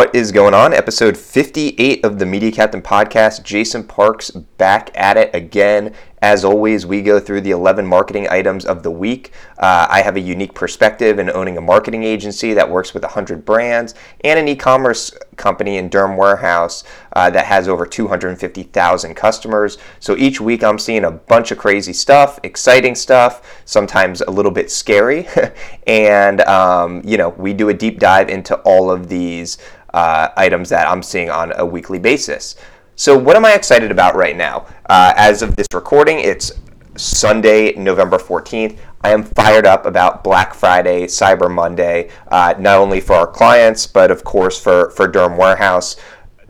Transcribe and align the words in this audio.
What 0.00 0.16
is 0.16 0.32
going 0.32 0.54
on? 0.54 0.72
Episode 0.72 1.14
58 1.14 2.06
of 2.06 2.18
the 2.18 2.24
Media 2.24 2.50
Captain 2.50 2.80
podcast. 2.80 3.42
Jason 3.42 3.84
Parks 3.84 4.30
back 4.30 4.90
at 4.94 5.18
it 5.18 5.28
again. 5.34 5.94
As 6.22 6.42
always, 6.42 6.86
we 6.86 7.02
go 7.02 7.20
through 7.20 7.42
the 7.42 7.50
11 7.50 7.86
marketing 7.86 8.26
items 8.30 8.64
of 8.64 8.82
the 8.82 8.90
week. 8.90 9.32
Uh, 9.58 9.86
I 9.90 10.00
have 10.00 10.16
a 10.16 10.20
unique 10.20 10.54
perspective 10.54 11.18
in 11.18 11.30
owning 11.30 11.58
a 11.58 11.60
marketing 11.60 12.02
agency 12.02 12.54
that 12.54 12.70
works 12.70 12.94
with 12.94 13.02
100 13.02 13.44
brands 13.44 13.94
and 14.22 14.38
an 14.38 14.48
e 14.48 14.56
commerce 14.56 15.12
company 15.36 15.76
in 15.76 15.88
Derm 15.90 16.16
Warehouse 16.16 16.84
uh, 17.14 17.30
that 17.30 17.46
has 17.46 17.68
over 17.68 17.84
250,000 17.84 19.14
customers. 19.14 19.78
So 19.98 20.16
each 20.16 20.40
week 20.40 20.62
I'm 20.62 20.78
seeing 20.78 21.04
a 21.04 21.10
bunch 21.10 21.50
of 21.52 21.58
crazy 21.58 21.94
stuff, 21.94 22.38
exciting 22.42 22.94
stuff, 22.94 23.62
sometimes 23.66 24.20
a 24.22 24.30
little 24.30 24.52
bit 24.52 24.70
scary. 24.70 25.26
and, 25.86 26.40
um, 26.42 27.02
you 27.04 27.16
know, 27.16 27.30
we 27.30 27.54
do 27.54 27.70
a 27.70 27.74
deep 27.74 27.98
dive 27.98 28.28
into 28.28 28.56
all 28.60 28.90
of 28.90 29.08
these 29.08 29.56
uh, 29.94 30.28
items 30.36 30.68
that 30.68 30.88
I'm 30.88 31.02
seeing 31.02 31.30
on 31.30 31.52
a 31.56 31.64
weekly 31.64 31.98
basis. 31.98 32.56
So, 32.96 33.16
what 33.16 33.36
am 33.36 33.44
I 33.44 33.54
excited 33.54 33.90
about 33.90 34.14
right 34.14 34.36
now? 34.36 34.66
Uh, 34.88 35.14
as 35.16 35.42
of 35.42 35.56
this 35.56 35.66
recording, 35.72 36.20
it's 36.20 36.52
Sunday, 36.96 37.72
November 37.74 38.18
14th. 38.18 38.76
I 39.02 39.10
am 39.10 39.22
fired 39.22 39.66
up 39.66 39.86
about 39.86 40.22
Black 40.22 40.52
Friday, 40.52 41.06
Cyber 41.06 41.50
Monday, 41.50 42.10
uh, 42.28 42.54
not 42.58 42.78
only 42.78 43.00
for 43.00 43.14
our 43.14 43.26
clients, 43.26 43.86
but 43.86 44.10
of 44.10 44.24
course 44.24 44.60
for, 44.60 44.90
for 44.90 45.10
Derm 45.10 45.38
Warehouse. 45.38 45.96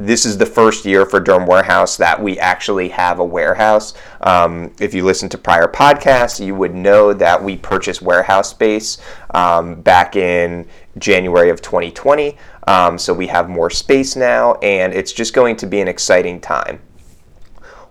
This 0.01 0.25
is 0.25 0.39
the 0.39 0.47
first 0.47 0.87
year 0.87 1.05
for 1.05 1.21
Derm 1.21 1.47
Warehouse 1.47 1.99
that 1.99 2.23
we 2.23 2.39
actually 2.39 2.89
have 2.89 3.19
a 3.19 3.25
warehouse. 3.25 3.93
Um, 4.23 4.73
if 4.81 4.95
you 4.95 5.05
listen 5.05 5.29
to 5.29 5.37
prior 5.37 5.67
podcasts, 5.67 6.43
you 6.43 6.55
would 6.55 6.75
know 6.75 7.13
that 7.13 7.45
we 7.45 7.59
purchased 7.59 8.01
warehouse 8.01 8.49
space 8.49 8.97
um, 9.35 9.83
back 9.83 10.17
in 10.17 10.67
January 10.97 11.51
of 11.51 11.61
2020. 11.61 12.39
Um, 12.67 12.97
so 12.97 13.13
we 13.13 13.27
have 13.27 13.51
more 13.51 13.69
space 13.69 14.17
now, 14.17 14.55
and 14.63 14.95
it's 14.95 15.13
just 15.13 15.35
going 15.35 15.57
to 15.57 15.67
be 15.67 15.83
an 15.83 15.89
exciting 15.89 16.41
time. 16.41 16.81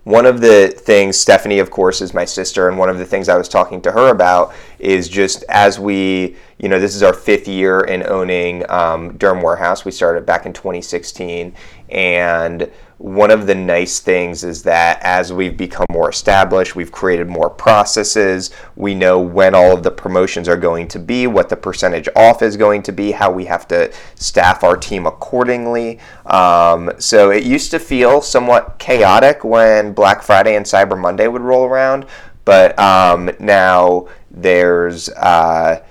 One 0.04 0.26
of 0.26 0.42
the 0.42 0.70
things, 0.70 1.20
Stephanie, 1.20 1.60
of 1.60 1.70
course, 1.70 2.02
is 2.02 2.14
my 2.14 2.26
sister, 2.26 2.68
and 2.68 2.78
one 2.78 2.90
of 2.90 2.98
the 2.98 3.06
things 3.06 3.30
I 3.30 3.38
was 3.38 3.50
talking 3.50 3.82
to 3.82 3.92
her 3.92 4.10
about 4.10 4.54
is 4.80 5.10
just 5.10 5.44
as 5.50 5.80
we, 5.80 6.36
you 6.58 6.70
know, 6.70 6.80
this 6.80 6.96
is 6.96 7.04
our 7.04 7.14
fifth 7.14 7.48
year 7.48 7.82
in 7.82 8.08
owning 8.08 8.70
um, 8.70 9.18
Derm 9.18 9.44
Warehouse. 9.44 9.86
We 9.86 9.92
started 9.92 10.26
back 10.26 10.46
in 10.46 10.54
2016, 10.54 11.54
and 11.90 12.72
one 13.00 13.32
of 13.32 13.48
the 13.48 13.56
nice 13.56 14.00
things 14.00 14.44
is 14.44 14.62
that 14.64 15.00
as 15.04 15.32
we've 15.32 15.56
become 15.56 15.86
more 15.90 16.10
established, 16.10 16.76
we've 16.76 16.92
created 16.92 17.30
more 17.30 17.50
processes. 17.50 18.52
We 18.76 18.94
know 18.94 19.22
when 19.22 19.56
all 19.56 19.74
of 19.74 19.84
the 19.84 19.92
promotions 19.92 20.50
are 20.50 20.58
going 20.58 20.90
to 20.90 21.00
be, 21.00 21.26
what 21.26 21.48
the 21.48 21.56
percentage 21.56 22.10
off 22.14 22.42
is 22.42 22.58
going 22.58 22.84
to 22.84 22.92
be, 22.92 23.12
how 23.12 23.32
we 23.32 23.46
have 23.46 23.70
to 23.70 23.94
staff 24.16 24.66
our 24.66 24.76
team 24.76 25.08
accordingly. 25.08 26.00
Um, 26.26 26.92
so 27.00 27.32
it 27.32 27.44
used 27.44 27.72
to 27.72 27.80
feel 27.80 28.22
somewhat 28.22 28.80
chaotic 28.80 29.46
when 29.46 29.94
Black 29.94 30.22
Friday 30.22 30.58
and 30.58 30.66
Cyber 30.66 31.00
Monday 31.00 31.30
would 31.30 31.42
roll 31.42 31.64
around, 31.64 32.06
but 32.44 32.78
um, 32.78 33.32
now 33.40 34.10
there's 34.30 35.08
uh, 35.08 35.82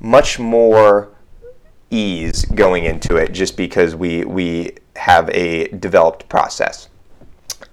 much 0.00 0.38
more 0.38 1.14
ease 1.90 2.44
going 2.44 2.84
into 2.84 3.16
it 3.16 3.32
just 3.32 3.56
because 3.56 3.96
we 3.96 4.22
we 4.24 4.76
have 4.98 5.30
a 5.30 5.68
developed 5.68 6.28
process. 6.28 6.88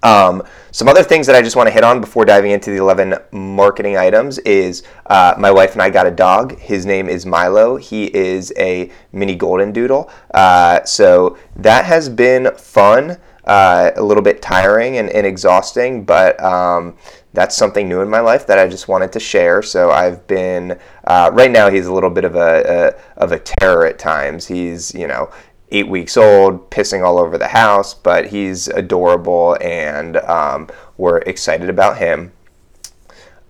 Um, 0.06 0.44
some 0.72 0.88
other 0.88 1.02
things 1.02 1.26
that 1.26 1.36
I 1.36 1.42
just 1.42 1.56
want 1.56 1.68
to 1.68 1.74
hit 1.74 1.84
on 1.84 2.00
before 2.00 2.26
diving 2.26 2.52
into 2.52 2.70
the 2.70 2.78
11 2.78 3.16
marketing 3.32 3.98
items 3.98 4.38
is 4.40 4.84
uh, 5.08 5.34
my 5.38 5.50
wife 5.50 5.74
and 5.74 5.82
I 5.82 5.90
got 5.90 6.06
a 6.06 6.12
dog. 6.12 6.60
His 6.60 6.86
name 6.86 7.10
is 7.10 7.26
Milo. 7.26 7.78
He 7.78 8.16
is 8.16 8.54
a 8.58 8.92
mini 9.12 9.36
golden 9.36 9.72
doodle. 9.72 10.12
Uh, 10.34 10.84
so 10.84 11.38
that 11.56 11.86
has 11.86 12.08
been 12.08 12.56
fun, 12.56 13.18
uh, 13.46 13.92
a 13.96 14.04
little 14.04 14.22
bit 14.22 14.44
tiring 14.44 14.98
and, 14.98 15.10
and 15.10 15.26
exhausting, 15.26 16.06
but 16.06 16.42
um, 16.44 16.96
that's 17.36 17.56
something 17.56 17.88
new 17.88 18.02
in 18.02 18.10
my 18.10 18.20
life 18.22 18.48
that 18.48 18.58
I 18.58 18.68
just 18.68 18.88
wanted 18.88 19.12
to 19.14 19.20
share. 19.20 19.62
So 19.62 19.92
I've 19.92 20.26
been 20.28 20.80
uh, 21.06 21.30
right 21.34 21.52
now. 21.52 21.70
He's 21.70 21.86
a 21.86 21.94
little 21.94 22.10
bit 22.10 22.26
of 22.26 22.36
a, 22.36 22.96
a, 23.18 23.22
of 23.22 23.32
a 23.32 23.40
terror 23.40 23.86
at 23.86 24.00
times. 24.00 24.48
He's 24.48 24.94
you 24.96 25.08
know 25.08 25.32
eight 25.72 25.88
weeks 25.88 26.18
old, 26.18 26.70
pissing 26.70 27.04
all 27.04 27.18
over 27.18 27.38
the 27.38 27.48
house, 27.48 27.94
but 27.94 28.28
he's 28.28 28.68
adorable 28.68 29.58
and 29.62 30.18
um, 30.18 30.70
we're 30.98 31.18
excited 31.20 31.70
about 31.70 31.98
him. 31.98 32.32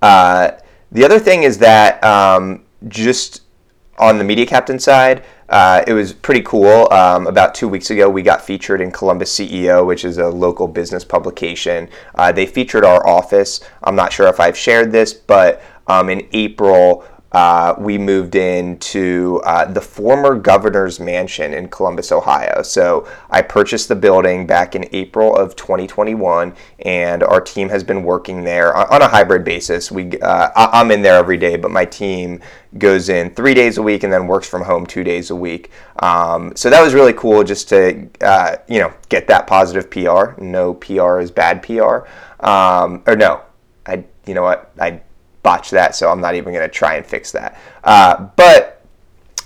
Uh, 0.02 0.52
the 0.92 1.04
other 1.04 1.20
thing 1.20 1.44
is 1.44 1.58
that 1.60 2.04
um, 2.04 2.64
just 2.88 3.42
on 3.98 4.18
the 4.18 4.24
media 4.24 4.46
captain 4.46 4.80
side, 4.80 5.24
uh, 5.50 5.84
it 5.88 5.94
was 5.94 6.12
pretty 6.12 6.42
cool. 6.42 6.92
Um, 6.92 7.28
about 7.28 7.54
two 7.54 7.68
weeks 7.68 7.92
ago, 7.92 8.10
we 8.10 8.22
got 8.24 8.42
featured 8.42 8.82
in 8.82 8.92
Columbus 8.92 9.38
CEO, 9.38 9.86
which 9.86 10.04
is 10.04 10.18
a 10.18 10.28
local 10.28 10.68
business 10.68 11.04
publication. 11.04 11.90
Uh, 12.16 12.32
they 12.32 12.46
featured 12.46 12.84
our 12.84 13.06
office. 13.08 13.62
I'm 13.84 13.96
not 13.96 14.12
sure 14.12 14.28
if 14.28 14.40
I've 14.40 14.58
shared 14.58 14.92
this, 14.92 15.14
but 15.14 15.62
um, 15.88 16.10
in 16.10 16.28
April, 16.32 17.06
uh, 17.36 17.76
we 17.78 17.98
moved 17.98 18.34
into 18.34 19.42
uh, 19.44 19.66
the 19.66 19.82
former 19.82 20.40
governor's 20.40 21.02
mansion 21.02 21.54
in 21.54 21.68
Columbus, 21.68 22.14
Ohio. 22.14 22.62
So 22.62 23.06
I 23.30 23.42
purchased 23.42 23.90
the 23.90 23.96
building 23.96 24.48
back 24.48 24.74
in 24.74 24.88
April 24.94 25.36
of 25.36 25.54
2021, 25.58 26.56
and 26.86 27.24
our 27.24 27.42
team 27.42 27.68
has 27.68 27.84
been 27.84 28.04
working 28.04 28.46
there 28.46 28.74
on 28.74 29.02
a 29.02 29.10
hybrid 29.10 29.44
basis. 29.44 29.92
We 29.92 30.18
uh, 30.22 30.50
I'm 30.56 30.92
in 30.92 31.02
there 31.02 31.16
every 31.16 31.36
day, 31.36 31.58
but 31.58 31.72
my 31.72 31.84
team 31.84 32.40
goes 32.78 33.10
in 33.10 33.36
three 33.36 33.54
days 33.54 33.78
a 33.78 33.84
week 33.84 34.04
and 34.04 34.14
then 34.14 34.28
works 34.28 34.48
from 34.48 34.62
home 34.62 34.86
two 34.86 35.04
days 35.04 35.30
a 35.30 35.36
week. 35.36 35.72
Um, 36.00 36.56
so 36.56 36.70
that 36.70 36.82
was 36.82 36.94
really 36.94 37.12
cool 37.12 37.44
just 37.44 37.68
to 37.68 38.08
uh, 38.22 38.56
you 38.70 38.80
know 38.80 38.94
get 39.10 39.28
that 39.28 39.46
positive 39.46 39.92
PR. 39.92 40.42
No 40.42 40.74
PR 40.74 41.20
is 41.20 41.32
bad 41.32 41.62
PR, 41.64 42.08
um, 42.40 43.04
or 43.06 43.18
no, 43.18 43.42
I 43.86 44.06
you 44.26 44.36
know 44.36 44.44
what 44.44 44.72
I 44.80 45.02
botch 45.46 45.70
that, 45.70 45.96
so 45.96 46.10
I'm 46.10 46.20
not 46.20 46.36
even 46.36 46.52
going 46.54 46.68
to 46.68 46.74
try 46.74 46.96
and 46.96 47.06
fix 47.06 47.32
that. 47.32 47.58
Uh, 47.84 48.28
but 48.36 48.82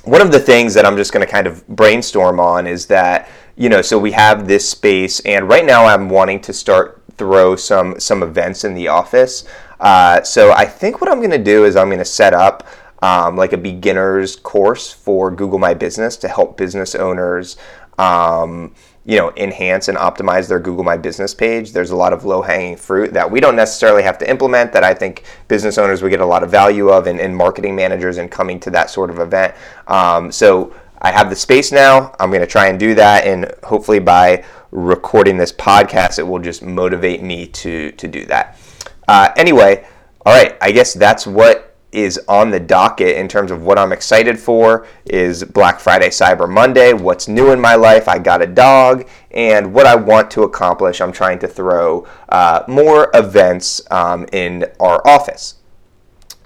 one 0.05 0.21
of 0.21 0.31
the 0.31 0.39
things 0.39 0.73
that 0.73 0.85
I'm 0.85 0.97
just 0.97 1.13
going 1.13 1.25
to 1.25 1.31
kind 1.31 1.45
of 1.45 1.67
brainstorm 1.67 2.39
on 2.39 2.65
is 2.65 2.87
that 2.87 3.29
you 3.59 3.67
know, 3.67 3.81
so 3.81 3.99
we 3.99 4.13
have 4.13 4.47
this 4.47 4.67
space, 4.67 5.19
and 5.19 5.49
right 5.49 5.65
now 5.65 5.85
I'm 5.85 6.09
wanting 6.09 6.39
to 6.43 6.53
start 6.53 7.03
throw 7.17 7.57
some 7.57 7.99
some 7.99 8.23
events 8.23 8.63
in 8.63 8.73
the 8.73 8.87
office. 8.87 9.43
Uh, 9.81 10.23
so 10.23 10.53
I 10.53 10.65
think 10.65 11.01
what 11.01 11.11
I'm 11.11 11.19
going 11.19 11.31
to 11.31 11.37
do 11.37 11.65
is 11.65 11.75
I'm 11.75 11.87
going 11.87 11.99
to 11.99 12.05
set 12.05 12.33
up 12.33 12.65
um, 13.01 13.35
like 13.35 13.51
a 13.51 13.57
beginner's 13.57 14.37
course 14.37 14.93
for 14.93 15.29
Google 15.29 15.59
My 15.59 15.73
Business 15.73 16.15
to 16.17 16.29
help 16.29 16.57
business 16.57 16.95
owners. 16.95 17.57
Um, 17.97 18.73
you 19.09 19.17
know 19.17 19.33
enhance 19.37 19.87
and 19.87 19.97
optimize 19.97 20.47
their 20.47 20.59
Google 20.59 20.83
My 20.83 20.95
Business 20.95 21.33
page. 21.33 21.71
There's 21.71 21.89
a 21.89 21.95
lot 21.95 22.13
of 22.13 22.25
low 22.25 22.43
hanging 22.43 22.77
fruit 22.77 23.11
that 23.13 23.29
we 23.29 23.39
don't 23.39 23.55
necessarily 23.55 24.03
have 24.03 24.19
to 24.19 24.29
implement 24.29 24.71
that 24.73 24.83
I 24.83 24.93
think 24.93 25.23
business 25.47 25.79
owners 25.79 26.03
would 26.03 26.09
get 26.09 26.21
a 26.21 26.25
lot 26.25 26.43
of 26.43 26.51
value 26.51 26.89
of 26.89 27.07
and, 27.07 27.19
and 27.19 27.35
marketing 27.35 27.75
managers 27.75 28.19
in 28.19 28.29
coming 28.29 28.59
to 28.59 28.69
that 28.69 28.91
sort 28.91 29.09
of 29.09 29.17
event. 29.17 29.55
Um, 29.87 30.31
so 30.31 30.75
I 31.01 31.11
have 31.11 31.31
the 31.31 31.35
space 31.35 31.71
now. 31.71 32.13
I'm 32.19 32.29
going 32.29 32.41
to 32.41 32.47
try 32.47 32.67
and 32.67 32.79
do 32.79 32.93
that, 32.95 33.25
and 33.25 33.51
hopefully 33.63 33.97
by 33.97 34.45
recording 34.69 35.37
this 35.37 35.51
podcast, 35.51 36.19
it 36.19 36.23
will 36.27 36.37
just 36.37 36.61
motivate 36.61 37.23
me 37.23 37.47
to 37.47 37.91
to 37.93 38.07
do 38.07 38.25
that. 38.27 38.59
Uh, 39.07 39.31
anyway, 39.35 39.87
all 40.23 40.35
right. 40.35 40.55
I 40.61 40.71
guess 40.71 40.93
that's 40.93 41.25
what 41.25 41.68
is 41.91 42.19
on 42.27 42.51
the 42.51 42.59
docket 42.59 43.15
in 43.15 43.27
terms 43.27 43.51
of 43.51 43.63
what 43.63 43.79
I'm 43.79 43.91
excited 43.91 44.39
for 44.39 44.85
is 45.05 45.43
Black 45.43 45.79
Friday, 45.79 46.09
Cyber 46.09 46.49
Monday, 46.49 46.93
what's 46.93 47.27
new 47.27 47.51
in 47.51 47.59
my 47.59 47.75
life, 47.75 48.07
I 48.07 48.19
got 48.19 48.41
a 48.41 48.47
dog, 48.47 49.07
and 49.31 49.73
what 49.73 49.85
I 49.85 49.95
want 49.95 50.29
to 50.31 50.43
accomplish. 50.43 51.01
I'm 51.01 51.11
trying 51.11 51.39
to 51.39 51.47
throw 51.47 52.07
uh, 52.29 52.63
more 52.67 53.09
events 53.13 53.81
um, 53.91 54.27
in 54.31 54.65
our 54.79 55.05
office. 55.07 55.55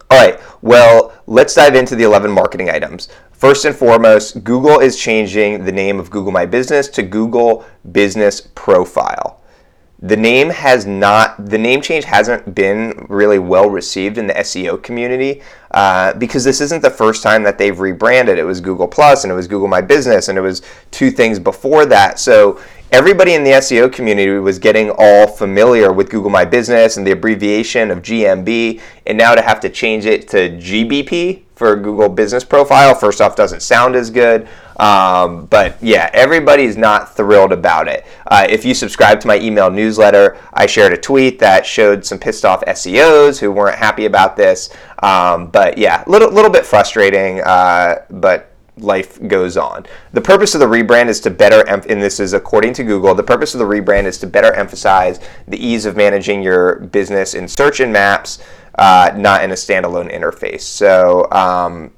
All 0.09 0.19
right, 0.19 0.39
well, 0.61 1.13
let's 1.27 1.55
dive 1.55 1.75
into 1.75 1.95
the 1.95 2.03
11 2.03 2.31
marketing 2.31 2.69
items. 2.69 3.09
First 3.31 3.65
and 3.65 3.75
foremost, 3.75 4.43
Google 4.43 4.79
is 4.79 4.97
changing 4.97 5.65
the 5.65 5.71
name 5.71 5.99
of 5.99 6.09
Google 6.09 6.31
My 6.31 6.45
Business 6.45 6.87
to 6.89 7.03
Google 7.03 7.65
Business 7.91 8.39
Profile 8.55 9.42
the 10.03 10.17
name 10.17 10.49
has 10.49 10.85
not 10.85 11.45
the 11.45 11.57
name 11.57 11.81
change 11.81 12.03
hasn't 12.03 12.53
been 12.53 13.05
really 13.07 13.39
well 13.39 13.69
received 13.69 14.17
in 14.17 14.27
the 14.27 14.33
SEO 14.33 14.83
community 14.83 15.41
uh, 15.71 16.13
because 16.15 16.43
this 16.43 16.59
isn't 16.59 16.81
the 16.81 16.89
first 16.89 17.23
time 17.23 17.41
that 17.43 17.57
they've 17.57 17.79
rebranded. 17.79 18.37
It 18.37 18.43
was 18.43 18.59
Google 18.59 18.87
Plus 18.87 19.23
and 19.23 19.31
it 19.31 19.35
was 19.35 19.47
Google 19.47 19.69
My 19.69 19.79
Business 19.79 20.27
and 20.27 20.37
it 20.37 20.41
was 20.41 20.61
two 20.91 21.09
things 21.09 21.39
before 21.39 21.85
that. 21.85 22.19
So 22.19 22.59
everybody 22.91 23.33
in 23.33 23.45
the 23.45 23.51
SEO 23.51 23.91
community 23.91 24.31
was 24.31 24.59
getting 24.59 24.91
all 24.97 25.25
familiar 25.25 25.93
with 25.93 26.09
Google 26.09 26.29
My 26.29 26.43
Business 26.43 26.97
and 26.97 27.07
the 27.07 27.11
abbreviation 27.11 27.89
of 27.89 28.01
GMB, 28.01 28.81
and 29.07 29.17
now 29.17 29.35
to 29.35 29.41
have 29.41 29.61
to 29.61 29.69
change 29.69 30.05
it 30.05 30.27
to 30.29 30.49
GBP 30.49 31.43
for 31.63 31.77
Google 31.77 32.09
Business 32.09 32.43
Profile, 32.43 32.93
first 32.93 33.21
off, 33.21 33.37
doesn't 33.37 33.61
sound 33.61 33.95
as 33.95 34.09
good. 34.09 34.49
Um, 34.75 35.45
but 35.45 35.81
yeah, 35.81 36.09
everybody's 36.11 36.75
not 36.75 37.15
thrilled 37.15 37.53
about 37.53 37.87
it. 37.87 38.05
Uh, 38.27 38.45
if 38.49 38.65
you 38.65 38.73
subscribe 38.73 39.21
to 39.21 39.27
my 39.27 39.39
email 39.39 39.71
newsletter, 39.71 40.37
I 40.51 40.65
shared 40.65 40.91
a 40.91 40.97
tweet 40.97 41.39
that 41.39 41.65
showed 41.65 42.05
some 42.05 42.19
pissed 42.19 42.43
off 42.43 42.65
SEOs 42.65 43.39
who 43.39 43.49
weren't 43.49 43.77
happy 43.77 44.03
about 44.03 44.35
this. 44.35 44.75
Um, 45.01 45.47
but 45.47 45.77
yeah, 45.77 46.03
a 46.05 46.09
little, 46.09 46.29
little 46.29 46.51
bit 46.51 46.65
frustrating, 46.65 47.39
uh, 47.39 48.03
but 48.09 48.49
life 48.77 49.25
goes 49.27 49.55
on. 49.55 49.85
The 50.11 50.21
purpose 50.21 50.53
of 50.53 50.59
the 50.59 50.65
rebrand 50.65 51.07
is 51.07 51.21
to 51.21 51.29
better, 51.29 51.65
em- 51.69 51.83
and 51.87 52.01
this 52.01 52.19
is 52.19 52.33
according 52.33 52.73
to 52.73 52.83
Google, 52.83 53.15
the 53.15 53.23
purpose 53.23 53.53
of 53.53 53.59
the 53.59 53.65
rebrand 53.65 54.03
is 54.03 54.17
to 54.17 54.27
better 54.27 54.51
emphasize 54.51 55.21
the 55.47 55.65
ease 55.65 55.85
of 55.85 55.95
managing 55.95 56.43
your 56.43 56.79
business 56.79 57.35
in 57.35 57.47
search 57.47 57.79
and 57.79 57.93
maps, 57.93 58.39
uh, 58.75 59.11
not 59.15 59.43
in 59.43 59.51
a 59.51 59.55
standalone 59.55 60.13
interface. 60.13 60.61
So 60.61 61.29
um, 61.31 61.91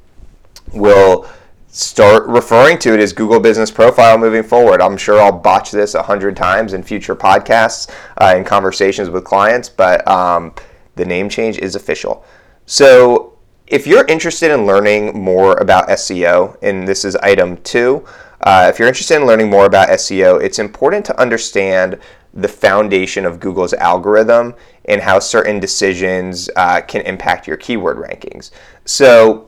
we'll 0.74 1.28
start 1.68 2.26
referring 2.28 2.78
to 2.80 2.94
it 2.94 3.02
as 3.02 3.12
Google 3.12 3.40
Business 3.40 3.70
Profile 3.70 4.18
moving 4.18 4.44
forward. 4.44 4.82
I'm 4.82 4.96
sure 4.96 5.22
I'll 5.22 5.32
botch 5.32 5.72
this 5.72 5.94
a 5.94 6.04
hundred 6.04 6.38
times 6.38 6.74
in 6.74 6.84
future 6.84 7.16
podcasts 7.16 7.90
uh, 8.22 8.34
and 8.36 8.46
conversations 8.46 9.10
with 9.10 9.26
clients, 9.26 9.68
but 9.68 10.08
um, 10.08 10.54
the 10.96 11.04
name 11.06 11.28
change 11.28 11.58
is 11.58 11.76
official. 11.76 12.26
So 12.66 13.38
if 13.68 13.86
you're 13.86 14.06
interested 14.06 14.52
in 14.52 14.66
learning 14.66 15.20
more 15.20 15.58
about 15.58 15.90
SEO, 15.90 16.58
and 16.62 16.88
this 16.88 17.04
is 17.04 17.16
item 17.18 17.58
two, 17.58 18.06
uh, 18.42 18.68
if 18.72 18.80
you're 18.80 18.88
interested 18.88 19.18
in 19.20 19.26
learning 19.26 19.50
more 19.50 19.66
about 19.66 19.90
SEO, 19.90 20.42
it's 20.42 20.60
important 20.60 21.06
to 21.06 21.20
understand 21.20 22.00
the 22.36 22.48
foundation 22.48 23.26
of 23.26 23.40
Google's 23.40 23.74
algorithm 23.74 24.54
and 24.86 25.02
how 25.02 25.20
certain 25.20 25.60
decisions 25.60 26.50
uh, 26.56 26.82
can 26.82 27.02
impact 27.02 27.48
your 27.48 27.58
keyword 27.58 27.98
rankings. 27.98 28.52
So, 28.84 29.48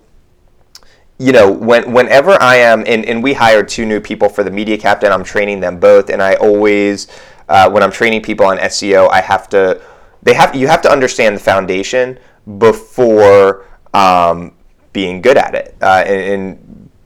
you 1.20 1.32
know, 1.32 1.52
when, 1.52 1.92
whenever 1.92 2.42
I 2.42 2.56
am, 2.56 2.84
and, 2.88 3.06
and 3.06 3.22
we 3.22 3.34
hired 3.34 3.68
two 3.68 3.86
new 3.86 4.00
people 4.00 4.30
for 4.30 4.44
the 4.44 4.52
Media 4.52 4.78
Captain, 4.78 5.12
I'm 5.12 5.24
training 5.24 5.60
them 5.60 5.80
both, 5.80 6.10
and 6.10 6.22
I 6.24 6.36
always, 6.36 7.08
uh, 7.50 7.70
when 7.70 7.84
I'm 7.84 7.92
training 7.92 8.22
people 8.22 8.46
on 8.46 8.58
SEO, 8.58 9.10
I 9.10 9.22
have 9.22 9.50
to, 9.50 9.82
they 10.24 10.34
have, 10.34 10.56
you 10.56 10.68
have 10.68 10.82
to 10.84 10.92
understand 10.92 11.36
the 11.36 11.42
foundation 11.42 12.18
before 12.58 13.66
um, 13.94 14.54
being 14.94 15.22
good 15.22 15.38
at 15.38 15.56
it 15.56 15.76
uh, 15.82 16.04
and, 16.06 16.22
and, 16.22 16.64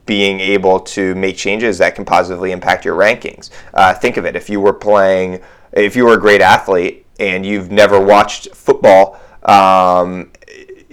being 0.07 0.42
able 0.42 0.80
to 0.80 1.16
make 1.16 1.38
changes 1.38 1.78
that 1.78 1.95
can 1.95 2.04
positively 2.04 2.51
impact 2.51 2.83
your 2.83 2.98
rankings. 2.98 3.50
Uh, 3.74 3.94
think 3.94 4.18
of 4.18 4.25
it 4.25 4.36
if 4.36 4.50
you 4.50 4.60
were 4.60 4.74
playing, 4.74 5.39
if 5.73 5.95
you 5.95 6.06
were 6.06 6.13
a 6.13 6.19
great 6.19 6.41
athlete 6.41 7.06
and 7.19 7.45
you've 7.45 7.71
never 7.71 8.00
watched 8.00 8.53
football. 8.56 9.19
Um, 9.44 10.31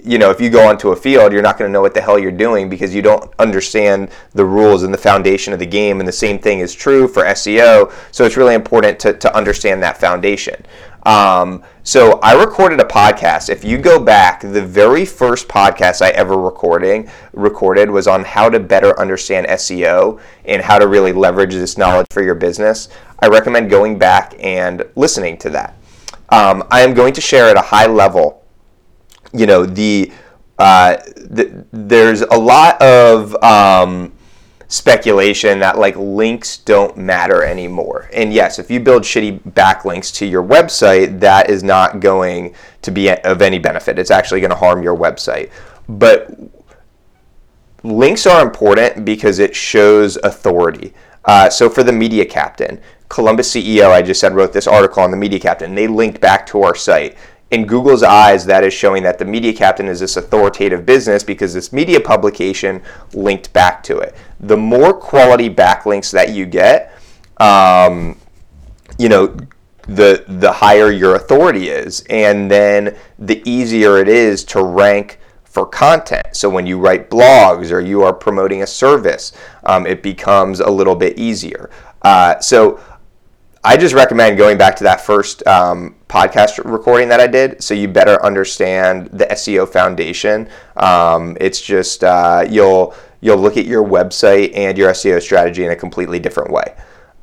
you 0.03 0.17
know, 0.17 0.29
if 0.29 0.39
you 0.39 0.49
go 0.49 0.67
onto 0.67 0.91
a 0.91 0.95
field, 0.95 1.33
you're 1.33 1.41
not 1.41 1.57
going 1.57 1.67
to 1.67 1.73
know 1.73 1.81
what 1.81 1.93
the 1.93 2.01
hell 2.01 2.17
you're 2.17 2.31
doing 2.31 2.69
because 2.69 2.95
you 2.95 3.01
don't 3.01 3.31
understand 3.37 4.09
the 4.33 4.45
rules 4.45 4.83
and 4.83 4.93
the 4.93 4.97
foundation 4.97 5.53
of 5.53 5.59
the 5.59 5.65
game. 5.65 5.99
And 5.99 6.07
the 6.07 6.13
same 6.13 6.39
thing 6.39 6.59
is 6.59 6.73
true 6.73 7.07
for 7.07 7.23
SEO. 7.23 7.91
So 8.11 8.25
it's 8.25 8.37
really 8.37 8.55
important 8.55 8.99
to, 9.01 9.13
to 9.13 9.35
understand 9.35 9.83
that 9.83 9.99
foundation. 9.99 10.65
Um, 11.09 11.63
so 11.81 12.19
I 12.21 12.33
recorded 12.33 12.79
a 12.79 12.83
podcast. 12.83 13.49
If 13.49 13.63
you 13.63 13.79
go 13.79 13.99
back, 13.99 14.41
the 14.41 14.63
very 14.63 15.07
first 15.07 15.47
podcast 15.47 16.03
I 16.03 16.09
ever 16.09 16.37
recording 16.37 17.09
recorded 17.33 17.89
was 17.89 18.07
on 18.07 18.23
how 18.23 18.47
to 18.47 18.59
better 18.59 18.97
understand 18.99 19.47
SEO 19.47 20.21
and 20.45 20.61
how 20.61 20.77
to 20.77 20.87
really 20.87 21.11
leverage 21.11 21.53
this 21.55 21.79
knowledge 21.79 22.05
for 22.11 22.21
your 22.21 22.35
business. 22.35 22.89
I 23.17 23.27
recommend 23.27 23.71
going 23.71 23.97
back 23.97 24.35
and 24.39 24.83
listening 24.95 25.39
to 25.39 25.49
that. 25.49 25.75
Um, 26.29 26.63
I 26.69 26.81
am 26.81 26.93
going 26.93 27.13
to 27.13 27.21
share 27.21 27.49
at 27.49 27.57
a 27.57 27.61
high 27.61 27.87
level. 27.87 28.45
You 29.33 29.47
know 29.47 29.65
the, 29.65 30.11
uh, 30.59 30.97
the 31.15 31.65
there's 31.71 32.21
a 32.21 32.37
lot 32.37 32.79
of 32.83 33.35
um, 33.43 34.13
speculation 34.69 35.59
that 35.59 35.79
like 35.79 35.95
links 35.97 36.57
don't 36.57 36.95
matter 36.95 37.43
anymore. 37.43 38.07
And 38.13 38.31
yes, 38.31 38.59
if 38.59 38.69
you 38.69 38.79
build 38.79 39.01
shitty 39.01 39.39
backlinks 39.41 40.13
to 40.15 40.27
your 40.27 40.43
website, 40.43 41.19
that 41.19 41.49
is 41.49 41.63
not 41.63 41.99
going 41.99 42.53
to 42.83 42.91
be 42.91 43.09
of 43.09 43.41
any 43.41 43.57
benefit. 43.57 43.97
It's 43.97 44.11
actually 44.11 44.41
going 44.41 44.51
to 44.51 44.55
harm 44.55 44.83
your 44.83 44.95
website. 44.95 45.51
But 45.89 46.29
links 47.83 48.27
are 48.27 48.43
important 48.43 49.05
because 49.05 49.39
it 49.39 49.55
shows 49.55 50.17
authority. 50.17 50.93
Uh, 51.25 51.49
so 51.49 51.67
for 51.67 51.83
the 51.83 51.91
Media 51.91 52.23
Captain, 52.23 52.79
Columbus 53.09 53.51
CEO, 53.51 53.91
I 53.91 54.03
just 54.03 54.21
said, 54.21 54.35
wrote 54.35 54.53
this 54.53 54.67
article 54.67 55.01
on 55.01 55.09
the 55.09 55.17
Media 55.17 55.39
Captain. 55.39 55.73
They 55.73 55.87
linked 55.87 56.21
back 56.21 56.45
to 56.47 56.61
our 56.61 56.75
site 56.75 57.17
in 57.51 57.65
Google's 57.65 58.03
eyes, 58.03 58.45
that 58.45 58.63
is 58.63 58.73
showing 58.73 59.03
that 59.03 59.17
the 59.17 59.25
Media 59.25 59.53
Captain 59.53 59.87
is 59.87 59.99
this 59.99 60.17
authoritative 60.17 60.85
business 60.85 61.23
because 61.23 61.53
this 61.53 61.73
media 61.73 61.99
publication 61.99 62.81
linked 63.13 63.51
back 63.53 63.81
to 63.83 63.97
it. 63.97 64.15
The 64.39 64.57
more 64.57 64.93
quality 64.93 65.49
backlinks 65.49 66.11
that 66.11 66.29
you 66.29 66.45
get, 66.45 66.93
um, 67.37 68.17
you 68.99 69.09
know, 69.09 69.35
the 69.87 70.23
the 70.27 70.51
higher 70.51 70.91
your 70.91 71.15
authority 71.15 71.69
is, 71.69 72.05
and 72.09 72.51
then 72.51 72.95
the 73.17 73.41
easier 73.49 73.97
it 73.97 74.07
is 74.07 74.43
to 74.45 74.63
rank 74.63 75.19
for 75.43 75.65
content. 75.65 76.27
So 76.33 76.47
when 76.47 76.67
you 76.67 76.77
write 76.77 77.09
blogs 77.09 77.71
or 77.71 77.79
you 77.79 78.03
are 78.03 78.13
promoting 78.13 78.61
a 78.61 78.67
service, 78.67 79.33
um, 79.63 79.87
it 79.87 80.03
becomes 80.03 80.59
a 80.59 80.69
little 80.69 80.95
bit 80.95 81.17
easier. 81.17 81.71
Uh, 82.03 82.39
so 82.39 82.79
I 83.63 83.75
just 83.75 83.93
recommend 83.93 84.37
going 84.37 84.57
back 84.57 84.77
to 84.77 84.85
that 84.85 85.01
first 85.01 85.45
um, 85.45 85.95
podcast 86.07 86.63
recording 86.63 87.09
that 87.09 87.19
I 87.19 87.27
did, 87.27 87.61
so 87.61 87.73
you 87.73 87.89
better 87.89 88.23
understand 88.23 89.07
the 89.07 89.25
SEO 89.25 89.67
foundation. 89.67 90.47
Um, 90.77 91.35
it's 91.41 91.59
just 91.59 92.03
uh, 92.05 92.45
you'll 92.49 92.95
you'll 93.19 93.37
look 93.37 93.57
at 93.57 93.65
your 93.65 93.83
website 93.83 94.55
and 94.55 94.77
your 94.77 94.91
SEO 94.91 95.21
strategy 95.21 95.65
in 95.65 95.71
a 95.71 95.75
completely 95.75 96.19
different 96.19 96.51
way. 96.51 96.73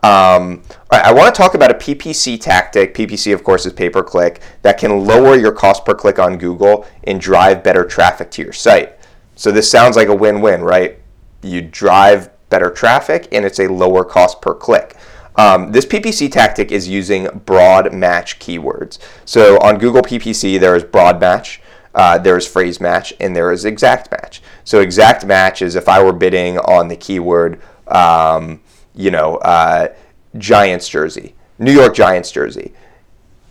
Um, 0.03 0.63
all 0.71 0.99
right, 0.99 1.07
I 1.07 1.13
want 1.13 1.35
to 1.35 1.41
talk 1.41 1.55
about 1.55 1.71
a 1.71 1.75
PPC 1.75 2.39
tactic. 2.39 2.95
PPC, 2.95 3.33
of 3.33 3.43
course, 3.43 3.65
is 3.65 3.73
pay 3.73 3.89
per 3.89 4.03
click 4.03 4.43
that 4.61 4.77
can 4.77 5.07
lower 5.07 5.37
your 5.37 5.53
cost 5.53 5.87
per 5.87 5.95
click 5.95 6.19
on 6.19 6.37
Google 6.37 6.87
and 7.05 7.19
drive 7.19 7.65
better 7.65 7.85
traffic 7.85 8.31
to 8.33 8.43
your 8.43 8.53
site. 8.53 8.93
So 9.37 9.51
this 9.51 9.71
sounds 9.71 9.97
like 9.97 10.09
a 10.09 10.15
win-win, 10.15 10.63
right? 10.63 10.99
You 11.43 11.63
drive 11.63 12.29
better 12.51 12.71
traffic 12.71 13.27
and 13.33 13.45
it's 13.45 13.59
a 13.59 13.69
lower 13.69 14.05
cost 14.05 14.43
per 14.43 14.55
click. 14.55 14.97
Um, 15.37 15.73
this 15.73 15.85
PPC 15.85 16.31
tactic 16.31 16.73
is 16.73 16.89
using 16.89 17.29
broad 17.45 17.93
match 17.93 18.39
keywords. 18.39 18.99
So 19.25 19.59
on 19.59 19.79
Google 19.79 20.03
PPC, 20.03 20.59
there 20.59 20.75
is 20.75 20.83
broad 20.83 21.21
match, 21.21 21.61
uh, 21.95 22.19
there 22.19 22.37
is 22.37 22.47
phrase 22.47 22.81
match, 22.81 23.13
and 23.21 23.35
there 23.35 23.53
is 23.53 23.65
exact 23.65 24.11
match. 24.11 24.43
So 24.65 24.81
exact 24.81 25.27
match 25.27 25.63
is 25.63 25.75
if 25.75 25.89
I 25.89 26.03
were 26.03 26.13
bidding 26.13 26.59
on 26.59 26.89
the 26.89 26.97
keyword, 26.97 27.61
um, 27.89 28.61
you 28.95 29.11
know, 29.11 29.37
uh, 29.37 29.95
Giants 30.39 30.89
jersey, 30.89 31.35
New 31.59 31.73
York 31.73 31.95
Giants 31.95 32.31
jersey. 32.31 32.73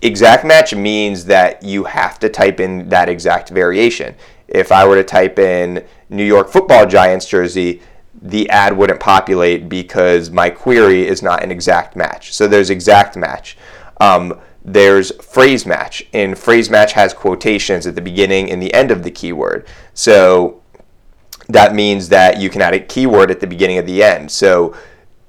Exact 0.01 0.45
match 0.45 0.75
means 0.75 1.25
that 1.25 1.63
you 1.63 1.85
have 1.85 2.19
to 2.19 2.29
type 2.29 2.59
in 2.59 2.89
that 2.89 3.09
exact 3.09 3.49
variation. 3.49 4.13
If 4.47 4.71
I 4.71 4.87
were 4.87 4.95
to 4.95 5.03
type 5.03 5.39
in 5.39 5.85
New 6.09 6.23
York 6.23 6.49
football 6.49 6.85
Giants 6.85 7.25
jersey, 7.25 7.81
the 8.25 8.49
ad 8.49 8.75
wouldn't 8.75 8.99
populate 8.99 9.69
because 9.69 10.31
my 10.31 10.49
query 10.49 11.07
is 11.07 11.21
not 11.21 11.43
an 11.43 11.51
exact 11.51 11.95
match. 11.95 12.33
So 12.33 12.47
there's 12.47 12.71
exact 12.71 13.15
match. 13.15 13.55
Um, 14.01 14.39
there's 14.63 15.11
phrase 15.23 15.67
match, 15.67 16.07
and 16.11 16.35
phrase 16.35 16.71
match 16.71 16.93
has 16.93 17.13
quotations 17.13 17.85
at 17.85 17.93
the 17.93 18.01
beginning 18.01 18.49
and 18.49 18.59
the 18.59 18.73
end 18.73 18.89
of 18.89 19.03
the 19.03 19.11
keyword. 19.11 19.67
So 19.93 20.63
that 21.47 21.75
means 21.75 22.09
that 22.09 22.39
you 22.39 22.49
can 22.49 22.63
add 22.63 22.73
a 22.73 22.79
keyword 22.79 23.29
at 23.29 23.39
the 23.39 23.47
beginning 23.47 23.77
of 23.77 23.85
the 23.85 24.01
end. 24.01 24.31
So 24.31 24.75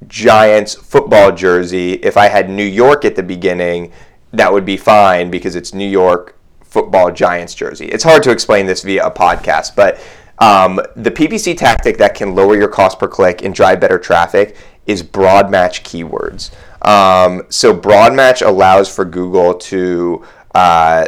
Giants 0.09 0.75
football 0.75 1.32
jersey, 1.32 1.94
if 1.94 2.16
I 2.16 2.28
had 2.28 2.49
New 2.49 2.64
York 2.64 3.04
at 3.04 3.14
the 3.14 3.23
beginning, 3.23 3.92
that 4.32 4.50
would 4.50 4.64
be 4.64 4.78
fine 4.78 5.30
because 5.30 5.54
it's 5.54 5.75
New 5.75 5.88
York 5.88 6.38
football 6.64 7.12
Giants 7.12 7.54
jersey. 7.54 7.87
It's 7.88 8.04
hard 8.04 8.23
to 8.23 8.30
explain 8.30 8.64
this 8.64 8.82
via 8.82 9.06
a 9.06 9.11
podcast, 9.11 9.76
but 9.76 10.00
um, 10.38 10.81
the 10.97 11.11
PPC 11.11 11.57
tactic 11.57 11.99
that 11.99 12.14
can 12.14 12.35
lower 12.35 12.57
your 12.57 12.69
cost 12.69 12.99
per 12.99 13.09
click 13.09 13.43
and 13.43 13.55
drive 13.55 13.81
better 13.81 13.99
traffic 13.99 14.57
is 14.87 15.02
broad 15.02 15.50
match 15.50 15.83
keywords. 15.83 16.50
Um, 16.87 17.43
so 17.49 17.73
broad 17.73 18.14
match 18.14 18.43
allows 18.43 18.95
for 18.95 19.05
Google 19.05 19.55
to 19.55 20.25
uh, 20.55 21.07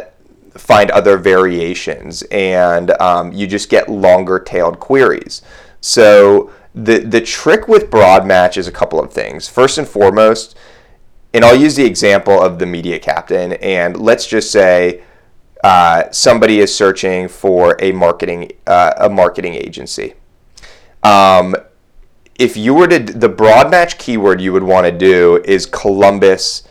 find 0.57 0.91
other 0.91 1.17
variations, 1.17 2.23
and 2.23 2.91
um, 2.99 3.31
you 3.31 3.47
just 3.47 3.69
get 3.69 3.89
longer 3.89 4.39
tailed 4.39 4.79
queries. 4.79 5.41
So 5.81 6.51
the 6.75 6.99
the 6.99 7.21
trick 7.21 7.67
with 7.67 7.89
broad 7.89 8.25
match 8.25 8.57
is 8.57 8.67
a 8.67 8.71
couple 8.71 8.99
of 8.99 9.13
things. 9.13 9.47
First 9.47 9.77
and 9.77 9.87
foremost, 9.87 10.57
and 11.33 11.45
I'll 11.45 11.55
use 11.55 11.75
the 11.75 11.85
example 11.85 12.41
of 12.41 12.59
the 12.59 12.65
media 12.65 12.99
captain, 12.99 13.53
and 13.53 13.97
let's 13.97 14.27
just 14.27 14.51
say 14.51 15.03
uh, 15.63 16.09
somebody 16.11 16.59
is 16.59 16.73
searching 16.73 17.27
for 17.27 17.75
a 17.79 17.91
marketing 17.91 18.51
uh, 18.65 18.93
a 18.97 19.09
marketing 19.09 19.55
agency. 19.55 20.13
Um, 21.03 21.55
if 22.35 22.55
you 22.55 22.73
were 22.73 22.87
to 22.87 22.99
the 22.99 23.29
broad 23.29 23.69
match 23.69 23.97
keyword 23.97 24.39
you 24.39 24.53
would 24.53 24.63
want 24.63 24.85
to 24.85 24.91
do 24.91 25.41
is 25.43 25.65
Columbus 25.65 26.63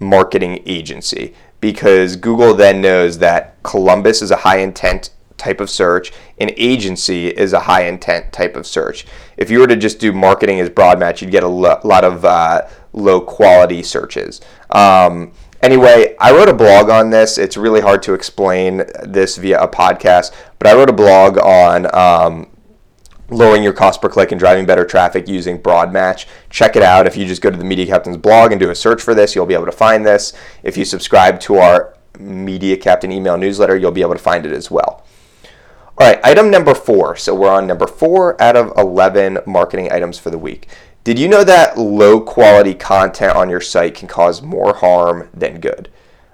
marketing 0.00 0.62
agency 0.66 1.34
because 1.60 2.16
Google 2.16 2.54
then 2.54 2.80
knows 2.80 3.18
that 3.18 3.62
Columbus 3.62 4.22
is 4.22 4.30
a 4.30 4.36
high 4.36 4.58
intent 4.58 5.10
type 5.36 5.60
of 5.60 5.68
search 5.68 6.12
and 6.38 6.52
agency 6.56 7.28
is 7.28 7.52
a 7.52 7.60
high 7.60 7.82
intent 7.82 8.32
type 8.32 8.56
of 8.56 8.66
search. 8.66 9.06
If 9.36 9.50
you 9.50 9.60
were 9.60 9.66
to 9.66 9.76
just 9.76 9.98
do 9.98 10.12
marketing 10.12 10.60
as 10.60 10.70
broad 10.70 10.98
match, 10.98 11.20
you'd 11.20 11.30
get 11.30 11.42
a 11.42 11.48
lo- 11.48 11.80
lot 11.84 12.04
of 12.04 12.24
uh, 12.24 12.68
low 12.92 13.20
quality 13.20 13.82
searches. 13.82 14.40
Um, 14.70 15.32
Anyway, 15.66 16.14
I 16.20 16.30
wrote 16.30 16.48
a 16.48 16.54
blog 16.54 16.90
on 16.90 17.10
this. 17.10 17.38
It's 17.38 17.56
really 17.56 17.80
hard 17.80 18.00
to 18.04 18.14
explain 18.14 18.84
this 19.02 19.36
via 19.36 19.60
a 19.60 19.66
podcast, 19.66 20.32
but 20.60 20.68
I 20.68 20.74
wrote 20.74 20.88
a 20.88 20.92
blog 20.92 21.38
on 21.38 21.92
um, 21.92 22.48
lowering 23.30 23.64
your 23.64 23.72
cost 23.72 24.00
per 24.00 24.08
click 24.08 24.30
and 24.30 24.38
driving 24.38 24.64
better 24.64 24.84
traffic 24.84 25.26
using 25.26 25.58
broad 25.58 25.92
match 25.92 26.28
check 26.50 26.76
it 26.76 26.84
out. 26.84 27.08
If 27.08 27.16
you 27.16 27.26
just 27.26 27.42
go 27.42 27.50
to 27.50 27.56
the 27.56 27.64
media 27.64 27.84
captain's 27.84 28.16
blog 28.16 28.52
and 28.52 28.60
do 28.60 28.70
a 28.70 28.76
search 28.76 29.02
for 29.02 29.12
this 29.12 29.34
you'll 29.34 29.44
be 29.44 29.54
able 29.54 29.66
to 29.66 29.72
find 29.72 30.06
this. 30.06 30.34
If 30.62 30.76
you 30.76 30.84
subscribe 30.84 31.40
to 31.40 31.56
our 31.56 31.98
media 32.16 32.76
captain 32.76 33.10
email 33.10 33.36
newsletter 33.36 33.76
you'll 33.76 33.90
be 33.90 34.02
able 34.02 34.14
to 34.14 34.20
find 34.20 34.46
it 34.46 34.52
as 34.52 34.70
well. 34.70 35.04
All 35.98 36.06
right 36.06 36.20
item 36.22 36.48
number 36.48 36.76
four. 36.76 37.16
So 37.16 37.34
we're 37.34 37.50
on 37.50 37.66
number 37.66 37.88
four 37.88 38.40
out 38.40 38.54
of 38.54 38.70
11 38.78 39.40
marketing 39.46 39.90
items 39.90 40.16
for 40.16 40.30
the 40.30 40.38
week 40.38 40.68
did 41.06 41.20
you 41.20 41.28
know 41.28 41.44
that 41.44 41.78
low 41.78 42.20
quality 42.20 42.74
content 42.74 43.36
on 43.36 43.48
your 43.48 43.60
site 43.60 43.94
can 43.94 44.08
cause 44.08 44.42
more 44.42 44.74
harm 44.74 45.28
than 45.32 45.60
good 45.60 45.88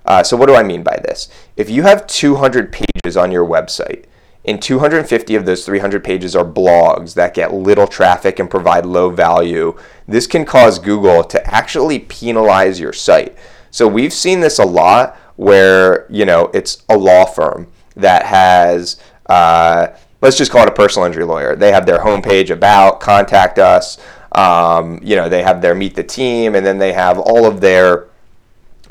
uh, 0.06 0.22
so 0.22 0.34
what 0.34 0.46
do 0.46 0.54
i 0.54 0.62
mean 0.62 0.82
by 0.82 0.98
this 1.04 1.28
if 1.56 1.68
you 1.68 1.82
have 1.82 2.06
200 2.06 2.72
pages 2.72 3.16
on 3.16 3.30
your 3.30 3.46
website 3.46 4.06
and 4.44 4.60
250 4.60 5.34
of 5.34 5.46
those 5.46 5.64
300 5.64 6.02
pages 6.02 6.34
are 6.34 6.44
blogs 6.44 7.14
that 7.14 7.34
get 7.34 7.54
little 7.54 7.86
traffic 7.86 8.40
and 8.40 8.50
provide 8.50 8.84
low 8.84 9.08
value. 9.08 9.78
This 10.08 10.26
can 10.26 10.44
cause 10.44 10.80
Google 10.80 11.22
to 11.24 11.54
actually 11.54 12.00
penalize 12.00 12.80
your 12.80 12.92
site. 12.92 13.36
So 13.70 13.86
we've 13.86 14.12
seen 14.12 14.40
this 14.40 14.58
a 14.58 14.64
lot 14.64 15.16
where, 15.36 16.10
you 16.10 16.24
know, 16.24 16.50
it's 16.52 16.82
a 16.88 16.96
law 16.96 17.24
firm 17.24 17.68
that 17.94 18.26
has, 18.26 19.00
uh, 19.26 19.88
let's 20.20 20.36
just 20.36 20.50
call 20.50 20.62
it 20.62 20.68
a 20.68 20.72
personal 20.72 21.06
injury 21.06 21.24
lawyer. 21.24 21.54
They 21.54 21.70
have 21.70 21.86
their 21.86 22.00
homepage 22.00 22.50
about, 22.50 23.00
contact 23.00 23.58
us. 23.58 23.96
Um, 24.34 25.00
you 25.02 25.16
know, 25.16 25.28
they 25.28 25.42
have 25.42 25.62
their 25.62 25.74
meet 25.74 25.94
the 25.94 26.02
team, 26.02 26.54
and 26.54 26.64
then 26.64 26.78
they 26.78 26.92
have 26.92 27.18
all 27.18 27.44
of 27.44 27.60
their 27.60 28.08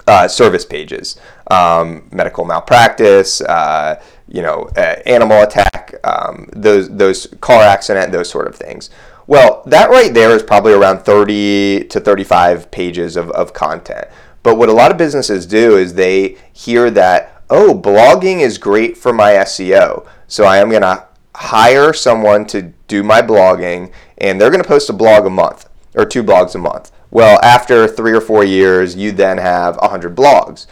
uh, 0.07 0.27
service 0.27 0.65
pages, 0.65 1.17
um, 1.49 2.07
medical 2.11 2.45
malpractice, 2.45 3.41
uh, 3.41 4.01
you 4.27 4.41
know, 4.41 4.69
uh, 4.77 4.95
animal 5.05 5.41
attack, 5.41 5.95
um, 6.03 6.49
those 6.53 6.89
those 6.89 7.27
car 7.41 7.61
accident, 7.61 8.11
those 8.11 8.29
sort 8.29 8.47
of 8.47 8.55
things. 8.55 8.89
Well, 9.27 9.63
that 9.65 9.89
right 9.89 10.13
there 10.13 10.31
is 10.31 10.43
probably 10.43 10.73
around 10.73 10.99
30 10.99 11.85
to 11.85 11.99
35 11.99 12.71
pages 12.71 13.15
of, 13.15 13.29
of 13.31 13.53
content. 13.53 14.07
But 14.43 14.57
what 14.57 14.69
a 14.69 14.73
lot 14.73 14.91
of 14.91 14.97
businesses 14.97 15.45
do 15.45 15.77
is 15.77 15.93
they 15.93 16.37
hear 16.51 16.89
that, 16.91 17.41
oh, 17.49 17.79
blogging 17.79 18.39
is 18.39 18.57
great 18.57 18.97
for 18.97 19.13
my 19.13 19.33
SEO. 19.33 20.05
So 20.27 20.45
I 20.45 20.57
am 20.57 20.69
going 20.69 20.81
to 20.81 21.05
hire 21.35 21.93
someone 21.93 22.45
to 22.47 22.73
do 22.91 23.03
my 23.03 23.21
blogging, 23.21 23.91
and 24.17 24.39
they're 24.39 24.51
going 24.51 24.61
to 24.61 24.67
post 24.67 24.89
a 24.89 24.93
blog 24.93 25.25
a 25.25 25.29
month 25.29 25.69
or 25.95 26.05
two 26.05 26.23
blogs 26.23 26.53
a 26.53 26.57
month. 26.57 26.91
Well, 27.09 27.39
after 27.41 27.87
three 27.87 28.11
or 28.11 28.21
four 28.21 28.43
years, 28.43 28.95
you 28.95 29.11
then 29.11 29.37
have 29.37 29.77
100 29.77 30.15
blogs. 30.15 30.67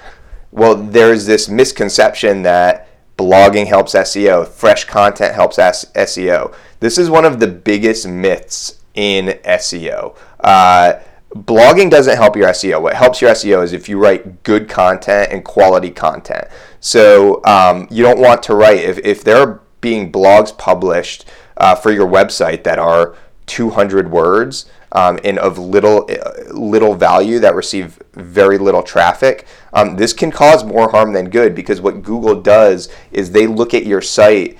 Well, 0.52 0.76
there's 0.76 1.26
this 1.26 1.50
misconception 1.50 2.44
that 2.44 2.88
blogging 3.18 3.68
helps 3.68 3.94
SEO, 3.96 4.48
fresh 4.48 4.86
content 4.86 5.34
helps 5.34 5.58
SEO. 5.58 6.54
This 6.80 6.98
is 6.98 7.10
one 7.10 7.26
of 7.26 7.40
the 7.40 7.48
biggest 7.48 8.08
myths 8.08 8.80
in 8.94 9.40
SEO. 9.44 10.16
Uh, 10.40 11.00
blogging 11.34 11.90
doesn't 11.90 12.18
help 12.18 12.36
your 12.36 12.50
SEO. 12.50 12.82
What 12.82 12.96
helps 12.96 13.22
your 13.22 13.32
SEO 13.32 13.64
is 13.64 13.74
if 13.74 13.88
you 13.88 13.98
write 13.98 14.44
good 14.44 14.68
content 14.70 15.32
and 15.32 15.44
quality 15.44 15.92
content. 15.92 16.48
So 16.80 17.44
um, 17.46 17.88
you 17.92 18.04
don't 18.04 18.20
want 18.20 18.44
to 18.44 18.56
write, 18.56 18.80
if, 18.80 18.98
if 19.00 19.24
there 19.24 19.38
are 19.38 19.62
being 19.82 20.12
blogs 20.12 20.58
published 20.58 21.26
uh, 21.60 21.76
for 21.76 21.92
your 21.92 22.08
website 22.08 22.64
that 22.64 22.80
are 22.80 23.16
200 23.46 24.12
words, 24.12 24.70
um, 24.92 25.20
and 25.24 25.38
of 25.38 25.58
little 25.58 26.10
little 26.52 26.96
value 26.96 27.40
that 27.40 27.56
receive 27.56 28.02
very 28.14 28.58
little 28.58 28.82
traffic, 28.82 29.46
um, 29.74 29.96
this 29.96 30.14
can 30.14 30.32
cause 30.32 30.64
more 30.64 30.90
harm 30.90 31.14
than 31.14 31.30
good 31.30 31.54
because 31.54 31.80
what 31.80 32.02
Google 32.02 32.42
does 32.42 32.90
is 33.12 33.32
they 33.32 33.48
look 33.48 33.74
at 33.74 33.86
your 33.86 34.02
site 34.02 34.58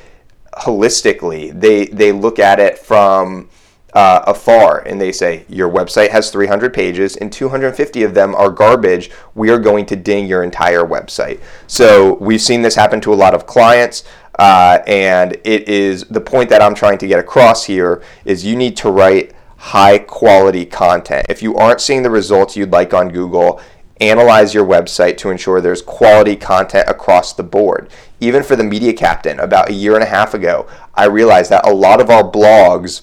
holistically. 0.54 1.60
They 1.60 1.86
they 1.88 2.12
look 2.12 2.40
at 2.40 2.60
it 2.60 2.78
from 2.78 3.50
uh, 3.94 4.24
afar 4.28 4.80
and 4.86 5.02
they 5.02 5.12
say 5.12 5.46
your 5.50 5.70
website 5.70 6.10
has 6.10 6.30
300 6.30 6.74
pages 6.74 7.16
and 7.18 7.32
250 7.32 8.04
of 8.04 8.14
them 8.14 8.36
are 8.36 8.50
garbage. 8.50 9.10
We 9.34 9.50
are 9.50 9.58
going 9.58 9.86
to 9.88 9.96
ding 9.96 10.28
your 10.28 10.44
entire 10.44 10.84
website. 10.84 11.40
So 11.66 12.14
we've 12.16 12.42
seen 12.42 12.62
this 12.62 12.76
happen 12.76 13.02
to 13.02 13.14
a 13.14 13.16
lot 13.16 13.34
of 13.34 13.48
clients 13.48 14.04
uh, 14.38 14.80
and 14.88 15.34
it 15.44 15.68
is 15.68 16.06
the 16.06 16.22
point 16.22 16.50
that 16.50 16.62
i'm 16.62 16.76
trying 16.76 16.98
to 16.98 17.08
get 17.08 17.20
across 17.20 17.66
here 17.66 18.02
is 18.26 18.46
you 18.46 18.56
need 18.56 18.78
to 18.78 18.90
write 18.90 19.34
high 19.60 19.98
quality 19.98 20.66
content. 20.66 21.26
If 21.28 21.44
you 21.44 21.56
aren't 21.56 21.82
seeing 21.82 22.02
the 22.02 22.10
results 22.10 22.56
you'd 22.56 22.72
like 22.72 22.94
on 22.94 23.10
Google, 23.10 23.62
analyze 24.00 24.54
your 24.54 24.66
website 24.66 25.18
to 25.18 25.30
ensure 25.30 25.60
there's 25.60 25.82
quality 25.82 26.38
content 26.38 26.88
across 26.88 27.34
the 27.34 27.44
board. 27.44 27.90
Even 28.22 28.42
for 28.42 28.56
the 28.56 28.64
Media 28.64 28.94
Captain, 28.94 29.38
about 29.40 29.70
a 29.70 29.74
year 29.74 29.96
and 29.96 30.04
a 30.04 30.08
half 30.08 30.34
ago, 30.34 30.66
I 30.96 31.06
realized 31.06 31.52
that 31.52 31.68
a 31.68 31.74
lot 31.74 32.00
of 32.00 32.10
our 32.10 32.24
blogs 32.24 33.02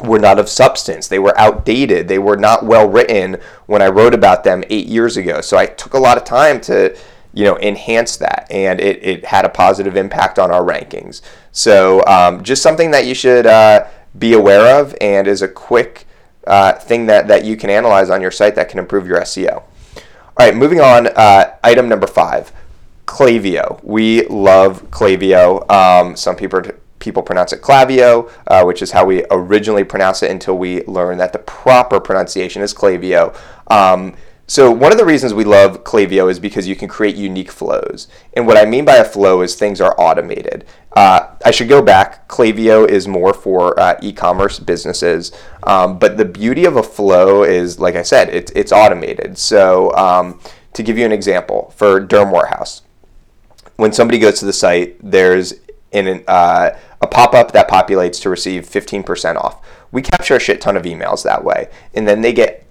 were 0.00 0.18
not 0.18 0.38
of 0.38 0.48
substance. 0.48 1.06
They 1.06 1.18
were 1.18 1.38
outdated. 1.38 2.08
They 2.08 2.18
were 2.18 2.36
not 2.36 2.64
well 2.64 2.88
written 2.88 3.36
when 3.66 3.82
I 3.82 3.88
wrote 3.88 4.14
about 4.14 4.42
them 4.42 4.64
eight 4.70 4.86
years 4.86 5.18
ago. 5.18 5.42
So 5.42 5.58
I 5.58 5.66
took 5.66 5.92
a 5.92 5.98
lot 5.98 6.16
of 6.16 6.24
time 6.24 6.62
to 6.62 6.96
you 7.34 7.44
know 7.44 7.58
enhance 7.58 8.16
that 8.16 8.46
and 8.50 8.80
it, 8.80 9.02
it 9.02 9.24
had 9.26 9.44
a 9.44 9.48
positive 9.48 9.96
impact 9.96 10.38
on 10.38 10.50
our 10.50 10.62
rankings 10.62 11.20
so 11.52 12.04
um, 12.06 12.42
just 12.42 12.62
something 12.62 12.90
that 12.92 13.06
you 13.06 13.14
should 13.14 13.46
uh, 13.46 13.86
be 14.18 14.32
aware 14.32 14.80
of 14.80 14.94
and 15.00 15.26
is 15.26 15.42
a 15.42 15.48
quick 15.48 16.06
uh, 16.46 16.72
thing 16.74 17.06
that, 17.06 17.28
that 17.28 17.44
you 17.44 17.56
can 17.56 17.70
analyze 17.70 18.10
on 18.10 18.20
your 18.20 18.30
site 18.30 18.54
that 18.54 18.68
can 18.68 18.78
improve 18.78 19.06
your 19.06 19.20
SEO. 19.20 19.62
All 19.96 20.02
right, 20.38 20.54
moving 20.54 20.80
on. 20.80 21.08
Uh, 21.08 21.54
item 21.62 21.88
number 21.88 22.06
five, 22.06 22.52
Klaviyo 23.06 23.82
We 23.84 24.26
love 24.26 24.90
Klaviyo 24.90 25.70
Um, 25.70 26.16
some 26.16 26.36
people 26.36 26.62
people 26.98 27.22
pronounce 27.22 27.52
it 27.52 27.60
Clavio, 27.60 28.30
uh, 28.46 28.64
which 28.64 28.80
is 28.80 28.90
how 28.92 29.04
we 29.04 29.24
originally 29.30 29.84
pronounce 29.84 30.22
it 30.22 30.30
until 30.30 30.56
we 30.56 30.82
learn 30.84 31.18
that 31.18 31.32
the 31.32 31.38
proper 31.38 32.00
pronunciation 32.00 32.62
is 32.62 32.72
Klaviyo 32.72 33.36
Um, 33.68 34.14
so 34.46 34.70
one 34.70 34.92
of 34.92 34.98
the 34.98 35.04
reasons 35.04 35.32
we 35.32 35.44
love 35.44 35.84
Klaviyo 35.84 36.30
is 36.30 36.38
because 36.38 36.68
you 36.68 36.76
can 36.76 36.86
create 36.86 37.16
unique 37.16 37.50
flows. 37.50 38.08
And 38.34 38.46
what 38.46 38.58
I 38.58 38.66
mean 38.66 38.84
by 38.84 38.96
a 38.96 39.04
flow 39.04 39.40
is 39.40 39.54
things 39.54 39.80
are 39.80 39.98
automated. 39.98 40.66
Uh, 40.92 41.28
I 41.44 41.50
should 41.50 41.68
go 41.68 41.80
back. 41.80 42.28
Klaviyo 42.28 42.86
is 42.88 43.08
more 43.08 43.32
for 43.32 43.78
uh, 43.80 43.98
e-commerce 44.02 44.58
businesses, 44.58 45.32
um, 45.62 45.98
but 45.98 46.18
the 46.18 46.24
beauty 46.24 46.66
of 46.66 46.76
a 46.76 46.82
flow 46.82 47.42
is, 47.42 47.80
like 47.80 47.96
I 47.96 48.02
said, 48.02 48.28
it's 48.28 48.52
it's 48.52 48.70
automated. 48.70 49.38
So 49.38 49.92
um, 49.94 50.40
to 50.74 50.82
give 50.82 50.98
you 50.98 51.06
an 51.06 51.12
example, 51.12 51.72
for 51.74 52.00
Derm 52.00 52.30
Warehouse, 52.30 52.82
when 53.76 53.92
somebody 53.92 54.18
goes 54.18 54.38
to 54.40 54.44
the 54.44 54.52
site, 54.52 54.96
there's 55.02 55.54
an, 55.92 56.22
uh, 56.28 56.70
a 57.00 57.06
pop-up 57.06 57.52
that 57.52 57.68
populates 57.68 58.20
to 58.22 58.30
receive 58.30 58.64
15% 58.64 59.36
off. 59.36 59.64
We 59.90 60.02
capture 60.02 60.36
a 60.36 60.40
shit 60.40 60.60
ton 60.60 60.76
of 60.76 60.82
emails 60.82 61.22
that 61.22 61.44
way, 61.44 61.68
and 61.94 62.06
then 62.06 62.20
they 62.20 62.32
get 62.32 62.63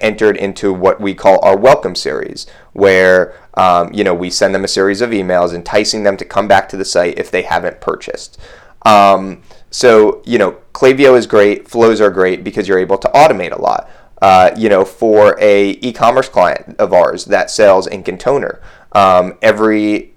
entered 0.00 0.36
into 0.36 0.72
what 0.72 1.00
we 1.00 1.14
call 1.14 1.44
our 1.44 1.56
welcome 1.56 1.94
series, 1.94 2.46
where 2.72 3.34
um, 3.54 3.92
you 3.92 4.04
know 4.04 4.14
we 4.14 4.30
send 4.30 4.54
them 4.54 4.64
a 4.64 4.68
series 4.68 5.00
of 5.00 5.10
emails 5.10 5.54
enticing 5.54 6.02
them 6.02 6.16
to 6.16 6.24
come 6.24 6.48
back 6.48 6.68
to 6.68 6.76
the 6.76 6.84
site 6.84 7.18
if 7.18 7.30
they 7.30 7.42
haven't 7.42 7.80
purchased. 7.80 8.38
Um, 8.82 9.42
so 9.70 10.22
you 10.24 10.38
know, 10.38 10.58
Klaviyo 10.72 11.16
is 11.16 11.26
great, 11.26 11.68
flows 11.68 12.00
are 12.00 12.10
great 12.10 12.44
because 12.44 12.68
you're 12.68 12.78
able 12.78 12.98
to 12.98 13.08
automate 13.08 13.52
a 13.52 13.60
lot. 13.60 13.88
Uh, 14.22 14.50
you 14.56 14.68
know, 14.68 14.84
for 14.84 15.38
a 15.40 15.70
e-commerce 15.82 16.28
client 16.28 16.76
of 16.78 16.92
ours 16.92 17.26
that 17.26 17.50
sells 17.50 17.86
ink 17.88 18.08
and 18.08 18.18
toner, 18.18 18.60
um, 18.92 19.36
every 19.42 20.14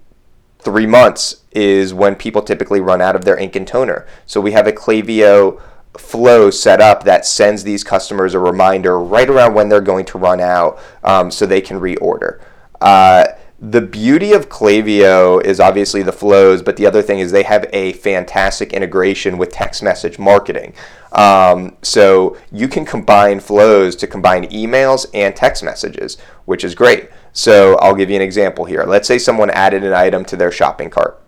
three 0.60 0.86
months 0.86 1.42
is 1.52 1.92
when 1.92 2.14
people 2.14 2.42
typically 2.42 2.80
run 2.80 3.00
out 3.00 3.16
of 3.16 3.24
their 3.24 3.36
ink 3.36 3.56
and 3.56 3.66
toner. 3.66 4.06
So 4.26 4.40
we 4.40 4.52
have 4.52 4.66
a 4.66 4.72
Klaviyo 4.72 5.60
flow 5.98 6.50
set 6.50 6.80
up 6.80 7.04
that 7.04 7.26
sends 7.26 7.64
these 7.64 7.84
customers 7.84 8.34
a 8.34 8.38
reminder 8.38 8.98
right 8.98 9.28
around 9.28 9.54
when 9.54 9.68
they're 9.68 9.80
going 9.80 10.04
to 10.06 10.18
run 10.18 10.40
out 10.40 10.78
um, 11.04 11.30
so 11.30 11.46
they 11.46 11.60
can 11.60 11.80
reorder. 11.80 12.40
Uh, 12.80 13.26
the 13.60 13.80
beauty 13.80 14.32
of 14.32 14.48
Klaviyo 14.48 15.42
is 15.44 15.58
obviously 15.58 16.02
the 16.04 16.12
flows, 16.12 16.62
but 16.62 16.76
the 16.76 16.86
other 16.86 17.02
thing 17.02 17.18
is 17.18 17.32
they 17.32 17.42
have 17.42 17.66
a 17.72 17.92
fantastic 17.94 18.72
integration 18.72 19.36
with 19.36 19.50
text 19.50 19.82
message 19.82 20.16
marketing. 20.16 20.74
Um, 21.10 21.76
so 21.82 22.36
you 22.52 22.68
can 22.68 22.84
combine 22.84 23.40
flows 23.40 23.96
to 23.96 24.06
combine 24.06 24.44
emails 24.50 25.06
and 25.12 25.34
text 25.34 25.64
messages, 25.64 26.18
which 26.44 26.62
is 26.62 26.76
great. 26.76 27.10
So 27.32 27.74
I'll 27.76 27.96
give 27.96 28.10
you 28.10 28.16
an 28.16 28.22
example 28.22 28.64
here. 28.64 28.84
Let's 28.84 29.08
say 29.08 29.18
someone 29.18 29.50
added 29.50 29.82
an 29.82 29.92
item 29.92 30.24
to 30.26 30.36
their 30.36 30.52
shopping 30.52 30.90
cart. 30.90 31.20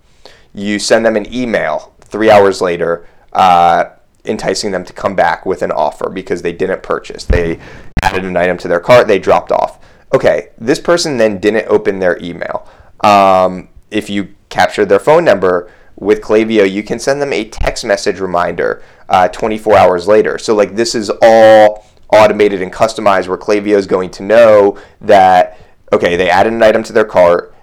You 0.54 0.78
send 0.78 1.04
them 1.04 1.16
an 1.16 1.32
email 1.32 1.94
three 2.00 2.30
hours 2.30 2.60
later. 2.60 3.06
Uh, 3.32 3.86
enticing 4.30 4.70
them 4.70 4.84
to 4.84 4.92
come 4.92 5.14
back 5.14 5.44
with 5.44 5.62
an 5.62 5.72
offer 5.72 6.08
because 6.08 6.42
they 6.42 6.52
didn't 6.52 6.82
purchase. 6.82 7.24
They 7.24 7.60
added 8.02 8.24
an 8.24 8.36
item 8.36 8.56
to 8.58 8.68
their 8.68 8.80
cart, 8.80 9.08
they 9.08 9.18
dropped 9.18 9.52
off. 9.52 9.78
Okay, 10.12 10.48
this 10.58 10.80
person 10.80 11.18
then 11.18 11.38
didn't 11.38 11.68
open 11.68 11.98
their 11.98 12.18
email. 12.22 12.66
Um, 13.00 13.68
if 13.90 14.10
you 14.10 14.34
captured 14.48 14.86
their 14.86 14.98
phone 14.98 15.24
number 15.24 15.70
with 15.96 16.20
Klaviyo, 16.20 16.70
you 16.70 16.82
can 16.82 16.98
send 16.98 17.20
them 17.20 17.32
a 17.32 17.44
text 17.44 17.84
message 17.84 18.18
reminder 18.18 18.82
uh, 19.08 19.28
24 19.28 19.76
hours 19.76 20.08
later. 20.08 20.38
So, 20.38 20.54
like, 20.54 20.74
this 20.74 20.94
is 20.94 21.10
all 21.22 21.86
automated 22.12 22.62
and 22.62 22.72
customized 22.72 23.28
where 23.28 23.38
Klaviyo 23.38 23.76
is 23.76 23.86
going 23.86 24.10
to 24.12 24.22
know 24.22 24.78
that, 25.00 25.58
okay, 25.92 26.16
they 26.16 26.30
added 26.30 26.52
an 26.52 26.62
item 26.62 26.82
to 26.84 26.92
their 26.92 27.04
cart 27.04 27.54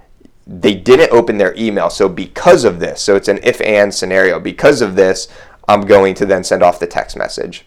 they 0.47 0.73
didn't 0.73 1.11
open 1.11 1.37
their 1.37 1.53
email. 1.57 1.89
So 1.89 2.07
because 2.07 2.63
of 2.63 2.79
this, 2.79 3.01
so 3.01 3.15
it's 3.15 3.27
an 3.27 3.39
if 3.43 3.59
and 3.61 3.93
scenario. 3.93 4.39
Because 4.39 4.81
of 4.81 4.95
this, 4.95 5.27
I'm 5.67 5.81
going 5.81 6.13
to 6.15 6.25
then 6.25 6.43
send 6.43 6.63
off 6.63 6.79
the 6.79 6.87
text 6.87 7.17
message. 7.17 7.65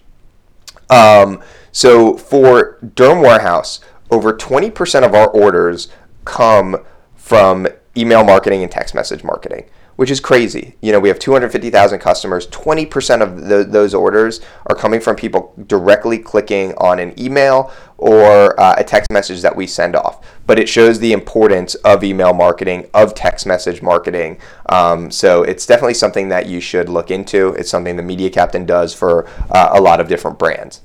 Um, 0.89 1.43
so 1.73 2.17
for 2.17 2.79
Derm 2.85 3.23
Warehouse, 3.23 3.81
over 4.11 4.33
20% 4.33 5.05
of 5.05 5.15
our 5.15 5.29
orders 5.29 5.89
come 6.25 6.77
from 7.15 7.69
email 7.97 8.25
marketing 8.25 8.63
and 8.63 8.71
text 8.71 8.95
message 8.95 9.23
marketing 9.23 9.67
which 9.97 10.11
is 10.11 10.21
crazy. 10.21 10.77
You 10.81 10.93
know, 10.93 11.01
we 11.01 11.09
have 11.09 11.19
250,000 11.19 11.99
customers. 11.99 12.47
20% 12.49 13.23
of 13.23 13.49
the, 13.49 13.65
those 13.65 13.95
orders 13.95 14.41
are 14.67 14.75
coming 14.75 15.01
from 15.01 15.17
people 15.17 15.55
directly 15.67 16.19
clicking 16.19 16.75
on 16.79 16.99
an 16.99 17.19
email 17.21 17.71
or 17.99 18.59
uh, 18.59 18.75
a 18.79 18.85
text 18.85 19.11
message 19.13 19.43
that 19.43 19.55
we 19.55 19.67
send 19.67 19.95
off. 19.95 20.27
But 20.47 20.59
it 20.59 20.69
shows 20.69 20.99
the 20.99 21.13
importance 21.13 21.75
of 21.77 22.03
email 22.03 22.33
marketing, 22.33 22.89
of 22.95 23.15
text 23.15 23.47
message 23.47 23.83
marketing. 23.83 24.39
Um, 24.69 25.11
so 25.11 25.43
it's 25.43 25.67
definitely 25.67 25.95
something 25.95 26.29
that 26.29 26.47
you 26.47 26.61
should 26.61 26.89
look 26.89 27.11
into. 27.11 27.55
It's 27.55 27.71
something 27.71 27.97
the 27.97 28.03
Media 28.03 28.31
Captain 28.31 28.65
does 28.65 28.95
for 28.95 29.29
uh, 29.51 29.71
a 29.73 29.81
lot 29.81 30.01
of 30.01 30.09
different 30.09 30.39
brands. 30.39 30.81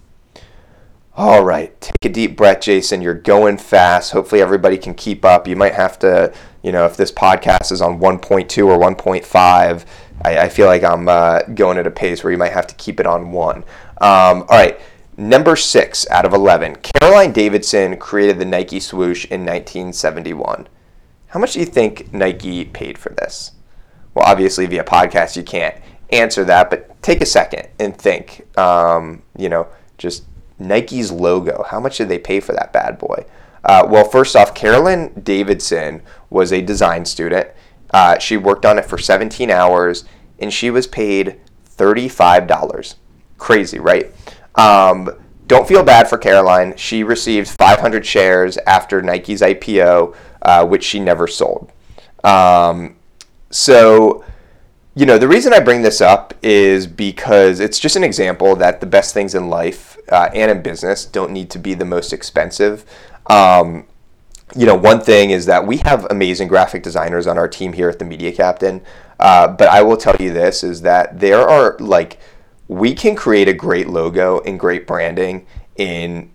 All 1.17 1.45
right, 1.45 1.79
take 1.79 2.03
a 2.03 2.09
deep 2.09 2.35
breath, 2.35 2.59
Jason. 2.59 3.01
You're 3.01 3.13
going 3.13 3.57
fast. 3.57 4.11
Hopefully, 4.11 4.41
everybody 4.41 4.77
can 4.77 4.93
keep 4.93 5.23
up. 5.23 5.47
You 5.47 5.55
might 5.55 5.73
have 5.73 5.97
to, 5.99 6.33
you 6.65 6.71
know, 6.71 6.87
if 6.87 6.97
this 6.97 7.11
podcast 7.11 7.71
is 7.71 7.79
on 7.79 7.99
1.2 7.99 8.67
or 8.67 8.79
1.5, 8.79 9.85
I, 10.23 10.37
I 10.39 10.49
feel 10.49 10.65
like 10.65 10.83
I'm 10.83 11.07
uh, 11.07 11.43
going 11.43 11.77
at 11.77 11.85
a 11.85 11.91
pace 11.91 12.23
where 12.23 12.31
you 12.31 12.39
might 12.39 12.53
have 12.53 12.65
to 12.65 12.73
keep 12.73 12.99
it 12.99 13.05
on 13.05 13.31
one. 13.31 13.57
Um, 14.01 14.41
all 14.41 14.47
right, 14.49 14.79
number 15.15 15.55
six 15.55 16.09
out 16.09 16.25
of 16.25 16.33
11. 16.33 16.77
Carolyn 16.77 17.33
Davidson 17.33 17.97
created 17.97 18.39
the 18.39 18.45
Nike 18.45 18.79
swoosh 18.79 19.25
in 19.25 19.41
1971. 19.41 20.67
How 21.27 21.39
much 21.39 21.53
do 21.53 21.59
you 21.59 21.67
think 21.67 22.11
Nike 22.11 22.65
paid 22.65 22.97
for 22.97 23.09
this? 23.09 23.51
Well, 24.15 24.25
obviously, 24.25 24.65
via 24.65 24.83
podcast, 24.83 25.35
you 25.35 25.43
can't 25.43 25.75
answer 26.09 26.43
that, 26.45 26.71
but 26.71 26.99
take 27.03 27.21
a 27.21 27.27
second 27.27 27.67
and 27.79 27.95
think. 27.95 28.47
Um, 28.57 29.21
you 29.37 29.49
know, 29.49 29.67
just 29.99 30.23
Nike's 30.57 31.11
logo. 31.11 31.63
How 31.69 31.79
much 31.79 31.99
did 31.99 32.09
they 32.09 32.17
pay 32.17 32.39
for 32.39 32.53
that 32.53 32.73
bad 32.73 32.97
boy? 32.97 33.27
Uh, 33.65 33.87
well, 33.89 34.05
first 34.05 34.35
off, 34.35 34.53
Carolyn 34.53 35.11
Davidson 35.23 36.01
was 36.35 36.51
a 36.51 36.61
design 36.61 37.05
student. 37.05 37.47
Uh, 37.91 38.19
she 38.19 38.35
worked 38.35 38.65
on 38.65 38.77
it 38.77 38.85
for 38.85 38.97
17 38.97 39.49
hours 39.49 40.03
and 40.37 40.53
she 40.53 40.69
was 40.69 40.85
paid 40.85 41.39
$35. 41.77 42.95
Crazy, 43.37 43.79
right? 43.79 44.13
Um, 44.55 45.09
don't 45.47 45.67
feel 45.67 45.83
bad 45.83 46.07
for 46.09 46.17
Carolyn. 46.17 46.75
She 46.75 47.03
received 47.03 47.47
500 47.47 48.05
shares 48.05 48.57
after 48.67 49.01
Nike's 49.01 49.41
IPO, 49.41 50.15
uh, 50.41 50.65
which 50.65 50.83
she 50.83 50.99
never 50.99 51.25
sold. 51.25 51.71
Um, 52.23 52.97
so, 53.49 54.25
you 54.95 55.05
know, 55.05 55.17
the 55.17 55.27
reason 55.27 55.53
I 55.53 55.59
bring 55.61 55.81
this 55.81 56.01
up 56.01 56.33
is 56.41 56.87
because 56.87 57.59
it's 57.61 57.79
just 57.79 57.95
an 57.95 58.03
example 58.03 58.55
that 58.57 58.81
the 58.81 58.87
best 58.87 59.13
things 59.13 59.35
in 59.35 59.49
life 59.49 59.97
uh, 60.11 60.29
and 60.33 60.51
in 60.51 60.61
business 60.61 61.05
don't 61.05 61.31
need 61.31 61.49
to 61.51 61.59
be 61.59 61.73
the 61.75 61.85
most 61.85 62.11
expensive. 62.11 62.83
Um, 63.27 63.85
you 64.53 64.65
know, 64.65 64.75
one 64.75 64.99
thing 64.99 65.31
is 65.31 65.45
that 65.47 65.65
we 65.65 65.77
have 65.77 66.05
amazing 66.09 66.47
graphic 66.47 66.83
designers 66.83 67.25
on 67.25 67.37
our 67.37 67.47
team 67.47 67.73
here 67.73 67.89
at 67.89 67.99
the 67.99 68.05
Media 68.05 68.31
Captain. 68.31 68.81
Uh, 69.19 69.47
but 69.47 69.67
I 69.69 69.81
will 69.81 69.97
tell 69.97 70.15
you 70.19 70.31
this 70.31 70.63
is 70.63 70.81
that 70.81 71.19
there 71.19 71.41
are 71.41 71.77
like, 71.79 72.19
we 72.67 72.93
can 72.93 73.15
create 73.15 73.47
a 73.47 73.53
great 73.53 73.87
logo 73.87 74.41
and 74.41 74.59
great 74.59 74.85
branding 74.85 75.47
in 75.77 76.31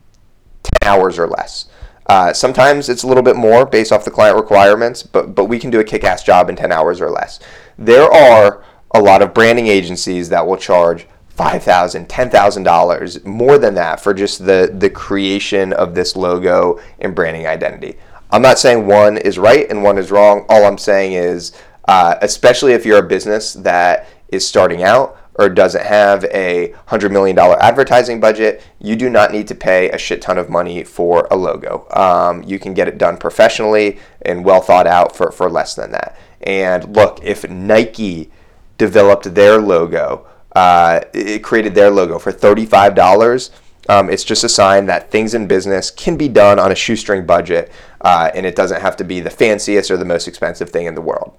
10 0.83 0.89
hours 0.91 1.19
or 1.19 1.27
less. 1.27 1.67
Uh, 2.07 2.33
sometimes 2.33 2.89
it's 2.89 3.05
a 3.05 3.07
little 3.07 3.23
bit 3.23 3.37
more 3.37 3.65
based 3.65 3.93
off 3.93 4.05
the 4.05 4.11
client 4.11 4.37
requirements, 4.37 5.03
but, 5.03 5.35
but 5.35 5.45
we 5.45 5.59
can 5.59 5.71
do 5.71 5.79
a 5.79 5.85
kick 5.85 6.03
ass 6.03 6.25
job 6.25 6.49
in 6.51 6.57
10 6.57 6.73
hours 6.73 7.01
or 7.01 7.11
less. 7.11 7.39
There 7.79 8.11
are 8.11 8.65
a 8.93 9.01
lot 9.01 9.23
of 9.23 9.33
branding 9.33 9.69
agencies 9.69 10.29
that 10.31 10.47
will 10.47 10.57
charge 10.57 11.07
$5,000, 11.41 12.07
$10,000, 12.07 13.25
more 13.25 13.57
than 13.57 13.75
that 13.75 13.99
for 13.99 14.13
just 14.13 14.45
the, 14.45 14.71
the 14.77 14.91
creation 14.91 15.73
of 15.73 15.95
this 15.95 16.15
logo 16.15 16.79
and 16.99 17.15
branding 17.15 17.47
identity. 17.47 17.97
I'm 18.31 18.43
not 18.43 18.59
saying 18.59 18.87
one 18.87 19.17
is 19.17 19.39
right 19.39 19.69
and 19.71 19.83
one 19.83 19.97
is 19.97 20.11
wrong. 20.11 20.45
All 20.51 20.67
I'm 20.67 20.77
saying 20.77 21.15
is, 21.15 21.53
uh, 21.89 22.17
especially 22.21 22.73
if 22.73 22.85
you're 22.85 22.99
a 22.99 23.09
business 23.09 23.55
that 23.55 24.07
is 24.29 24.47
starting 24.47 24.83
out 24.83 25.17
or 25.37 25.49
doesn't 25.49 25.85
have 25.85 26.25
a 26.25 26.75
$100 26.89 27.11
million 27.11 27.39
advertising 27.39 28.21
budget, 28.21 28.63
you 28.79 28.95
do 28.95 29.09
not 29.09 29.33
need 29.33 29.49
to 29.49 29.55
pay 29.55 29.91
a 29.91 29.97
shit 29.99 30.21
ton 30.21 30.37
of 30.37 30.51
money 30.51 30.85
for 30.85 31.27
a 31.31 31.37
logo. 31.37 31.87
Um, 31.93 32.43
you 32.43 32.59
can 32.59 32.75
get 32.75 32.87
it 32.87 32.99
done 32.99 33.17
professionally 33.17 33.99
and 34.23 34.45
well 34.45 34.61
thought 34.61 34.87
out 34.87 35.17
for, 35.17 35.33
for 35.33 35.51
less 35.51 35.75
than 35.75 35.93
that. 35.93 36.19
And 36.43 36.95
look, 36.95 37.19
if 37.23 37.49
Nike 37.49 38.31
developed 38.77 39.35
their 39.35 39.59
logo, 39.59 40.27
uh, 40.57 41.01
it 41.13 41.43
created 41.43 41.75
their 41.75 41.91
logo 41.91 42.19
for 42.19 42.33
$35. 42.33 43.51
Um, 43.89 44.11
it's 44.11 44.25
just 44.25 44.45
a 44.45 44.49
sign 44.49 44.87
that 44.87 45.11
things 45.11 45.35
in 45.35 45.47
business 45.47 45.91
can 45.91 46.17
be 46.17 46.29
done 46.29 46.59
on 46.59 46.71
a 46.71 46.75
shoestring 46.75 47.27
budget, 47.27 47.73
uh, 48.03 48.31
and 48.35 48.47
it 48.47 48.55
doesn't 48.55 48.81
have 48.81 48.97
to 48.97 49.05
be 49.05 49.21
the 49.21 49.31
fanciest 49.31 49.91
or 49.91 49.97
the 49.97 50.05
most 50.05 50.29
expensive 50.29 50.71
thing 50.71 50.87
in 50.87 50.95
the 50.95 51.01
world. 51.01 51.37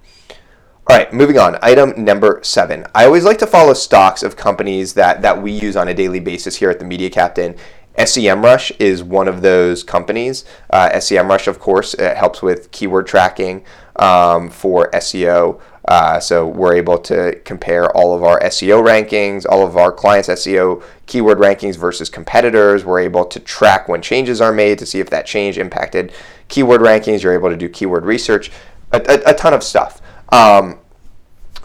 All 0.88 0.98
right, 0.98 1.14
moving 1.14 1.38
on. 1.38 1.58
Item 1.62 1.94
number 2.04 2.40
seven. 2.44 2.86
I 2.96 3.06
always 3.06 3.24
like 3.24 3.38
to 3.38 3.48
follow 3.48 3.74
stocks 3.74 4.24
of 4.24 4.36
companies 4.36 4.96
that, 4.96 5.22
that 5.22 5.42
we 5.42 5.52
use 5.52 5.78
on 5.78 5.88
a 5.88 5.94
daily 5.94 6.20
basis 6.20 6.56
here 6.56 6.70
at 6.70 6.80
the 6.80 6.86
Media 6.86 7.10
Captain. 7.10 7.56
SEMrush 7.98 8.76
is 8.80 9.04
one 9.04 9.28
of 9.28 9.42
those 9.42 9.84
companies. 9.84 10.44
Uh, 10.70 10.90
SEMrush, 10.90 11.48
of 11.48 11.60
course, 11.60 11.94
helps 12.00 12.42
with 12.42 12.72
keyword 12.72 13.06
tracking 13.06 13.64
um, 13.98 14.50
for 14.50 14.90
SEO. 14.92 15.62
Uh, 15.88 16.20
so 16.20 16.48
we're 16.48 16.76
able 16.76 16.98
to 16.98 17.36
compare 17.44 17.90
all 17.96 18.16
of 18.16 18.24
our 18.24 18.40
SEO 18.42 18.84
rankings, 18.84 19.46
all 19.50 19.66
of 19.66 19.76
our 19.78 19.92
clients' 19.92 20.30
SEO 20.30 20.84
keyword 21.08 21.40
rankings 21.40 21.76
versus 21.76 22.10
competitors. 22.10 22.86
We're 22.86 23.00
able 23.00 23.26
to 23.26 23.40
track 23.40 23.88
when 23.88 24.02
changes 24.02 24.42
are 24.42 24.52
made 24.52 24.78
to 24.80 24.86
see 24.86 25.00
if 25.00 25.10
that 25.10 25.26
change 25.26 25.58
impacted 25.58 26.12
keyword 26.50 26.82
rankings. 26.82 27.24
You're 27.24 27.34
able 27.34 27.50
to 27.50 27.58
do 27.58 27.68
keyword 27.68 28.06
research, 28.06 28.52
a, 28.92 28.98
a, 28.98 29.32
a 29.32 29.34
ton 29.34 29.54
of 29.54 29.64
stuff. 29.64 30.02
Um, 30.30 30.80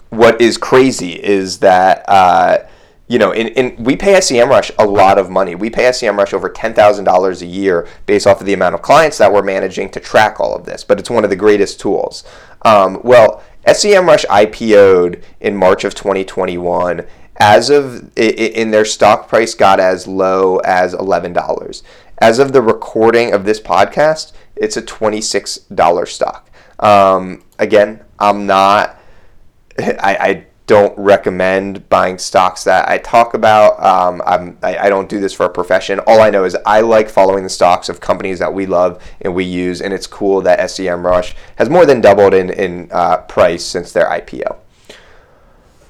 what 0.09 0.41
is 0.41 0.57
crazy 0.57 1.13
is 1.13 1.59
that. 1.59 2.07
Uh, 2.07 2.67
you 3.09 3.19
know, 3.19 3.31
in, 3.31 3.47
in 3.49 3.81
we 3.81 3.95
pay 3.95 4.15
SEMrush 4.15 4.71
a 4.77 4.85
lot 4.85 5.17
of 5.17 5.29
money. 5.29 5.55
We 5.55 5.69
pay 5.69 5.83
SEMrush 5.83 6.33
over 6.33 6.49
ten 6.49 6.73
thousand 6.73 7.05
dollars 7.05 7.41
a 7.41 7.45
year 7.45 7.87
based 8.05 8.27
off 8.27 8.41
of 8.41 8.45
the 8.45 8.51
amount 8.51 8.75
of 8.75 8.81
clients 8.81 9.17
that 9.19 9.31
we're 9.31 9.43
managing 9.43 9.89
to 9.91 10.01
track 10.01 10.41
all 10.41 10.53
of 10.53 10.65
this. 10.65 10.83
But 10.83 10.99
it's 10.99 11.09
one 11.09 11.23
of 11.23 11.29
the 11.29 11.37
greatest 11.37 11.79
tools. 11.79 12.25
Um, 12.63 12.99
well, 13.03 13.41
SEMrush 13.73 14.25
IPO'd 14.25 15.23
in 15.39 15.55
March 15.55 15.83
of 15.83 15.95
2021. 15.95 17.05
As 17.39 17.69
of 17.69 18.17
in 18.17 18.71
their 18.71 18.85
stock 18.85 19.27
price 19.27 19.53
got 19.53 19.79
as 19.79 20.07
low 20.07 20.57
as 20.57 20.95
$11. 20.95 21.83
As 22.19 22.39
of 22.39 22.51
the 22.51 22.61
recording 22.63 23.31
of 23.31 23.45
this 23.45 23.59
podcast, 23.59 24.31
it's 24.55 24.75
a 24.75 24.81
$26 24.81 26.07
stock. 26.07 26.49
Um, 26.79 27.43
again, 27.59 28.03
I'm 28.19 28.47
not. 28.47 28.99
I, 29.79 30.15
I 30.19 30.47
don't 30.67 30.95
recommend 30.97 31.87
buying 31.87 32.17
stocks 32.17 32.65
that 32.65 32.89
I 32.89 32.97
talk 32.97 33.33
about. 33.33 33.81
Um, 33.81 34.21
I, 34.61 34.77
I, 34.77 34.89
don't 34.89 35.07
do 35.07 35.19
this 35.21 35.33
for 35.33 35.45
a 35.45 35.49
profession. 35.49 35.99
All 36.01 36.19
I 36.21 36.29
know 36.29 36.43
is 36.43 36.57
I 36.65 36.81
like 36.81 37.09
following 37.09 37.43
the 37.43 37.49
stocks 37.49 37.87
of 37.87 38.01
companies 38.01 38.39
that 38.39 38.53
we 38.53 38.65
love 38.65 39.01
and 39.21 39.33
we 39.33 39.45
use, 39.45 39.81
and 39.81 39.93
it's 39.93 40.05
cool 40.05 40.41
that 40.41 40.59
SEMrush 40.59 41.33
has 41.55 41.69
more 41.69 41.85
than 41.85 42.01
doubled 42.01 42.33
in, 42.33 42.49
in 42.49 42.89
uh, 42.91 43.17
price 43.17 43.63
since 43.65 43.93
their 43.93 44.07
IPO. 44.07 44.57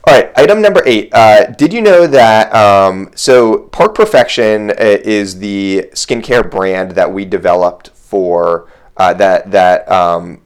All 0.07 0.13
right, 0.13 0.31
item 0.37 0.61
number 0.61 0.83
eight. 0.85 1.09
Uh, 1.11 1.47
did 1.47 1.73
you 1.73 1.81
know 1.81 2.05
that? 2.05 2.53
Um, 2.55 3.11
so, 3.15 3.63
Park 3.69 3.95
Perfection 3.95 4.69
uh, 4.69 4.75
is 4.79 5.39
the 5.39 5.89
skincare 5.93 6.49
brand 6.49 6.91
that 6.91 7.11
we 7.11 7.25
developed 7.25 7.89
for 7.89 8.71
uh, 8.95 9.13
that 9.15 9.51
that 9.51 9.91
um, 9.91 10.43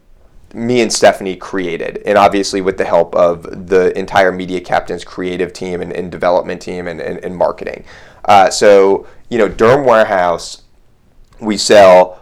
me 0.54 0.82
and 0.82 0.92
Stephanie 0.92 1.36
created, 1.36 2.02
and 2.06 2.18
obviously 2.18 2.62
with 2.62 2.78
the 2.78 2.86
help 2.86 3.16
of 3.16 3.68
the 3.70 3.98
entire 3.98 4.32
Media 4.32 4.60
Captain's 4.60 5.04
creative 5.04 5.54
team 5.54 5.82
and, 5.82 5.94
and 5.94 6.12
development 6.12 6.62
team 6.62 6.88
and, 6.88 7.00
and, 7.00 7.24
and 7.24 7.36
marketing. 7.36 7.86
Uh, 8.26 8.50
so, 8.50 9.08
you 9.30 9.38
know, 9.38 9.48
Derm 9.50 9.86
Warehouse, 9.86 10.64
we 11.40 11.58
sell 11.58 12.22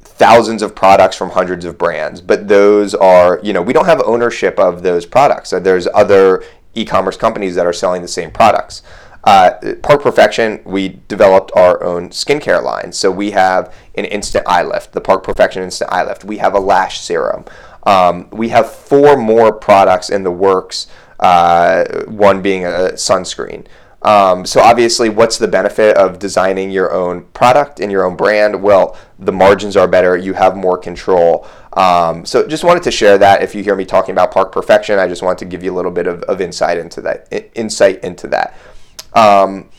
thousands 0.00 0.62
of 0.62 0.74
products 0.74 1.16
from 1.16 1.30
hundreds 1.30 1.64
of 1.64 1.76
brands, 1.76 2.20
but 2.20 2.46
those 2.46 2.94
are, 2.94 3.40
you 3.42 3.52
know, 3.52 3.62
we 3.62 3.72
don't 3.72 3.86
have 3.86 4.00
ownership 4.04 4.58
of 4.58 4.82
those 4.82 5.06
products. 5.06 5.50
So 5.50 5.58
there's 5.58 5.88
other 5.94 6.44
e 6.74 6.84
commerce 6.84 7.16
companies 7.16 7.54
that 7.56 7.66
are 7.66 7.72
selling 7.72 8.02
the 8.02 8.08
same 8.08 8.30
products. 8.30 8.82
Uh, 9.24 9.74
Park 9.82 10.02
Perfection, 10.02 10.60
we 10.64 11.00
developed 11.08 11.50
our 11.56 11.82
own 11.82 12.10
skincare 12.10 12.62
line. 12.62 12.92
So 12.92 13.10
we 13.10 13.30
have 13.30 13.74
an 13.94 14.04
instant 14.04 14.46
eye 14.46 14.62
lift, 14.62 14.92
the 14.92 15.00
Park 15.00 15.24
Perfection 15.24 15.62
instant 15.62 15.90
eye 15.90 16.04
lift. 16.04 16.24
We 16.24 16.38
have 16.38 16.54
a 16.54 16.60
lash 16.60 17.00
serum. 17.00 17.44
Um, 17.84 18.28
we 18.30 18.50
have 18.50 18.70
four 18.70 19.16
more 19.16 19.52
products 19.52 20.10
in 20.10 20.24
the 20.24 20.30
works, 20.30 20.86
uh, 21.20 22.04
one 22.06 22.42
being 22.42 22.64
a 22.64 22.92
sunscreen. 22.94 23.66
Um, 24.02 24.44
so 24.44 24.60
obviously, 24.60 25.08
what's 25.08 25.38
the 25.38 25.48
benefit 25.48 25.96
of 25.96 26.18
designing 26.18 26.70
your 26.70 26.92
own 26.92 27.24
product 27.32 27.80
and 27.80 27.90
your 27.90 28.04
own 28.04 28.16
brand? 28.16 28.62
Well, 28.62 28.98
the 29.18 29.32
margins 29.32 29.78
are 29.78 29.88
better. 29.88 30.14
You 30.14 30.34
have 30.34 30.54
more 30.56 30.76
control. 30.76 31.46
Um, 31.72 32.26
so 32.26 32.46
just 32.46 32.64
wanted 32.64 32.82
to 32.82 32.90
share 32.90 33.16
that. 33.16 33.42
If 33.42 33.54
you 33.54 33.62
hear 33.62 33.74
me 33.74 33.86
talking 33.86 34.12
about 34.12 34.30
Park 34.30 34.52
Perfection, 34.52 34.98
I 34.98 35.08
just 35.08 35.22
wanted 35.22 35.38
to 35.38 35.44
give 35.46 35.62
you 35.62 35.72
a 35.72 35.76
little 35.76 35.90
bit 35.90 36.06
of, 36.06 36.22
of 36.24 36.42
insight 36.42 36.76
into 36.76 37.00
that. 37.00 37.50
Insight 37.54 38.04
into 38.04 38.26
that. 38.28 38.54
Um, 39.14 39.70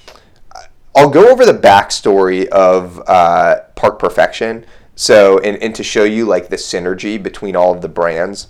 I'll 0.95 1.09
go 1.09 1.29
over 1.29 1.45
the 1.45 1.53
backstory 1.53 2.47
of 2.47 3.01
uh, 3.07 3.61
Park 3.75 3.99
Perfection. 3.99 4.65
So, 4.95 5.39
and, 5.39 5.61
and 5.61 5.75
to 5.75 5.83
show 5.83 6.05
you 6.05 6.25
like 6.25 6.47
the 6.47 6.55
synergy 6.55 7.21
between 7.21 7.55
all 7.55 7.73
of 7.73 7.81
the 7.81 7.89
brands. 7.89 8.47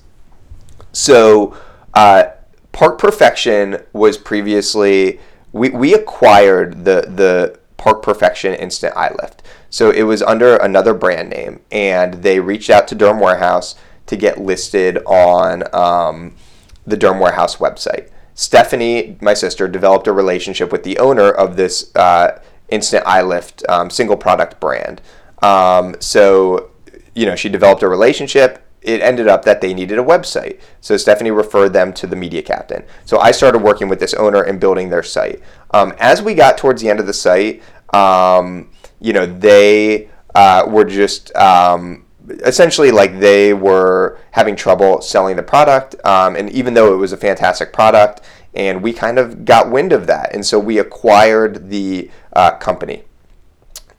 So, 0.92 1.58
uh, 1.94 2.26
Park 2.72 3.00
Perfection 3.00 3.78
was 3.94 4.18
previously 4.18 5.20
we, 5.56 5.70
we 5.70 5.94
acquired 5.94 6.84
the 6.84 7.02
the 7.08 7.58
Park 7.78 8.04
Perfection 8.04 8.54
Instant 8.54 8.94
Eye 8.98 9.16
Lift. 9.22 9.42
So 9.70 9.90
it 9.90 10.04
was 10.04 10.22
under 10.22 10.58
another 10.58 10.94
brand 10.94 11.30
name, 11.30 11.62
and 11.72 12.16
they 12.16 12.42
reached 12.42 12.70
out 12.70 12.88
to 12.90 12.96
Derm 12.96 13.22
Warehouse 13.22 13.76
to 14.08 14.18
get 14.18 14.38
listed 14.38 14.98
on 15.06 15.64
um, 15.74 16.36
the 16.86 16.98
Derm 16.98 17.20
Warehouse 17.20 17.56
website. 17.56 18.10
Stephanie, 18.36 19.18
my 19.22 19.34
sister, 19.34 19.68
developed 19.68 20.08
a 20.08 20.14
relationship 20.14 20.72
with 20.72 20.84
the 20.84 21.00
owner 21.00 21.32
of 21.32 21.56
this 21.56 21.96
uh, 21.96 22.40
Instant 22.70 23.04
Eye 23.08 23.22
Lift 23.22 23.68
um, 23.68 23.90
single 23.90 24.18
product 24.18 24.60
brand. 24.60 25.02
Um, 25.42 25.96
so, 26.00 26.72
you 27.16 27.26
know, 27.26 27.36
she 27.36 27.50
developed 27.50 27.82
a 27.82 27.88
relationship 27.88 28.62
it 28.86 29.02
ended 29.02 29.28
up 29.28 29.44
that 29.46 29.62
they 29.62 29.74
needed 29.74 29.98
a 29.98 30.04
website. 30.04 30.60
So 30.80 30.96
Stephanie 30.96 31.32
referred 31.32 31.70
them 31.70 31.92
to 31.94 32.08
the 32.08 32.16
media 32.16 32.44
captain. 32.44 32.84
So 33.06 33.20
I 33.20 33.32
started 33.32 33.60
working 33.60 33.90
with 33.90 34.00
this 34.00 34.14
owner 34.14 34.44
and 34.44 34.60
building 34.60 34.90
their 34.90 35.02
site. 35.02 35.42
Um, 35.72 35.94
as 36.00 36.22
we 36.22 36.36
got 36.36 36.58
towards 36.58 36.82
the 36.84 36.90
end 36.90 37.00
of 37.00 37.08
the 37.08 37.14
site, 37.14 37.64
um, 37.94 38.70
you 39.02 39.12
know, 39.12 39.26
they 39.26 40.10
uh, 40.36 40.66
were 40.68 40.86
just 40.86 41.36
um, 41.36 42.05
essentially 42.30 42.92
like 42.92 43.20
they 43.20 43.54
were 43.54 44.18
having 44.32 44.56
trouble 44.56 45.02
selling 45.02 45.36
the 45.36 45.44
product. 45.44 45.96
Um, 46.06 46.36
and 46.36 46.50
even 46.50 46.74
though 46.74 46.94
it 46.94 46.98
was 46.98 47.12
a 47.12 47.18
fantastic 47.18 47.74
product, 47.74 48.22
and 48.54 48.82
we 48.82 48.94
kind 48.94 49.20
of 49.20 49.46
got 49.46 49.70
wind 49.70 49.92
of 49.92 50.08
that. 50.08 50.34
And 50.34 50.46
so 50.46 50.58
we 50.60 50.80
acquired 50.80 51.70
the 51.70 52.10
uh, 52.34 52.52
company. 52.58 53.04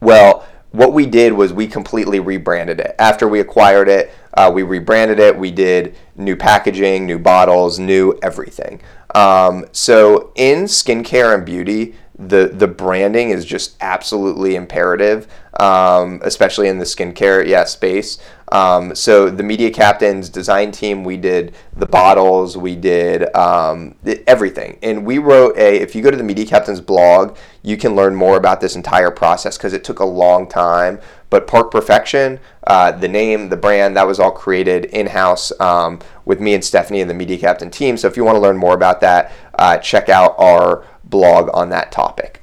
Well, 0.01 0.45
what 0.71 0.93
we 0.93 1.05
did 1.05 1.33
was 1.33 1.53
we 1.53 1.67
completely 1.67 2.19
rebranded 2.19 2.79
it. 2.79 2.95
After 2.99 3.27
we 3.27 3.39
acquired 3.39 3.87
it, 3.87 4.11
uh, 4.33 4.51
we 4.53 4.63
rebranded 4.63 5.19
it. 5.19 5.37
We 5.37 5.51
did 5.51 5.95
new 6.15 6.35
packaging, 6.35 7.05
new 7.05 7.19
bottles, 7.19 7.79
new 7.79 8.17
everything. 8.21 8.81
Um, 9.15 9.65
so 9.71 10.31
in 10.35 10.65
skincare 10.65 11.33
and 11.33 11.45
beauty, 11.45 11.95
the 12.19 12.47
the 12.47 12.67
branding 12.67 13.29
is 13.29 13.45
just 13.45 13.75
absolutely 13.79 14.55
imperative, 14.55 15.27
um, 15.57 16.21
especially 16.23 16.67
in 16.67 16.79
the 16.79 16.85
skincare 16.85 17.45
yeah 17.45 17.65
space. 17.65 18.17
Um, 18.49 18.95
so 18.95 19.29
the 19.29 19.43
media 19.43 19.69
captains 19.71 20.29
design 20.29 20.71
team, 20.71 21.03
we 21.03 21.17
did 21.17 21.53
the 21.75 21.85
bottles, 21.85 22.55
we 22.55 22.75
did 22.77 23.35
um, 23.35 23.95
everything, 24.25 24.79
and 24.81 25.05
we 25.05 25.17
wrote 25.17 25.57
a. 25.57 25.81
If 25.81 25.95
you 25.95 26.01
go 26.01 26.11
to 26.11 26.17
the 26.17 26.23
media 26.23 26.45
captains 26.45 26.79
blog, 26.79 27.37
you 27.61 27.75
can 27.75 27.95
learn 27.95 28.15
more 28.15 28.37
about 28.37 28.61
this 28.61 28.75
entire 28.75 29.11
process 29.11 29.57
because 29.57 29.73
it 29.73 29.83
took 29.83 29.99
a 29.99 30.05
long 30.05 30.47
time. 30.47 30.99
But 31.29 31.45
Park 31.45 31.71
Perfection, 31.71 32.39
uh, 32.67 32.91
the 32.91 33.09
name, 33.09 33.49
the 33.49 33.57
brand, 33.57 33.97
that 33.97 34.07
was 34.07 34.17
all 34.17 34.31
created 34.31 34.85
in 34.85 35.07
house 35.07 35.51
um, 35.59 35.99
with 36.23 36.39
me 36.39 36.53
and 36.53 36.63
Stephanie 36.63 37.01
and 37.01 37.09
the 37.09 37.13
media 37.13 37.37
captain 37.37 37.69
team. 37.69 37.97
So 37.97 38.07
if 38.07 38.15
you 38.15 38.23
want 38.23 38.37
to 38.37 38.41
learn 38.41 38.55
more 38.55 38.73
about 38.73 39.01
that, 39.01 39.33
uh, 39.55 39.77
check 39.77 40.07
out 40.07 40.35
our 40.37 40.85
blog 41.03 41.49
on 41.53 41.69
that 41.69 41.91
topic. 41.91 42.41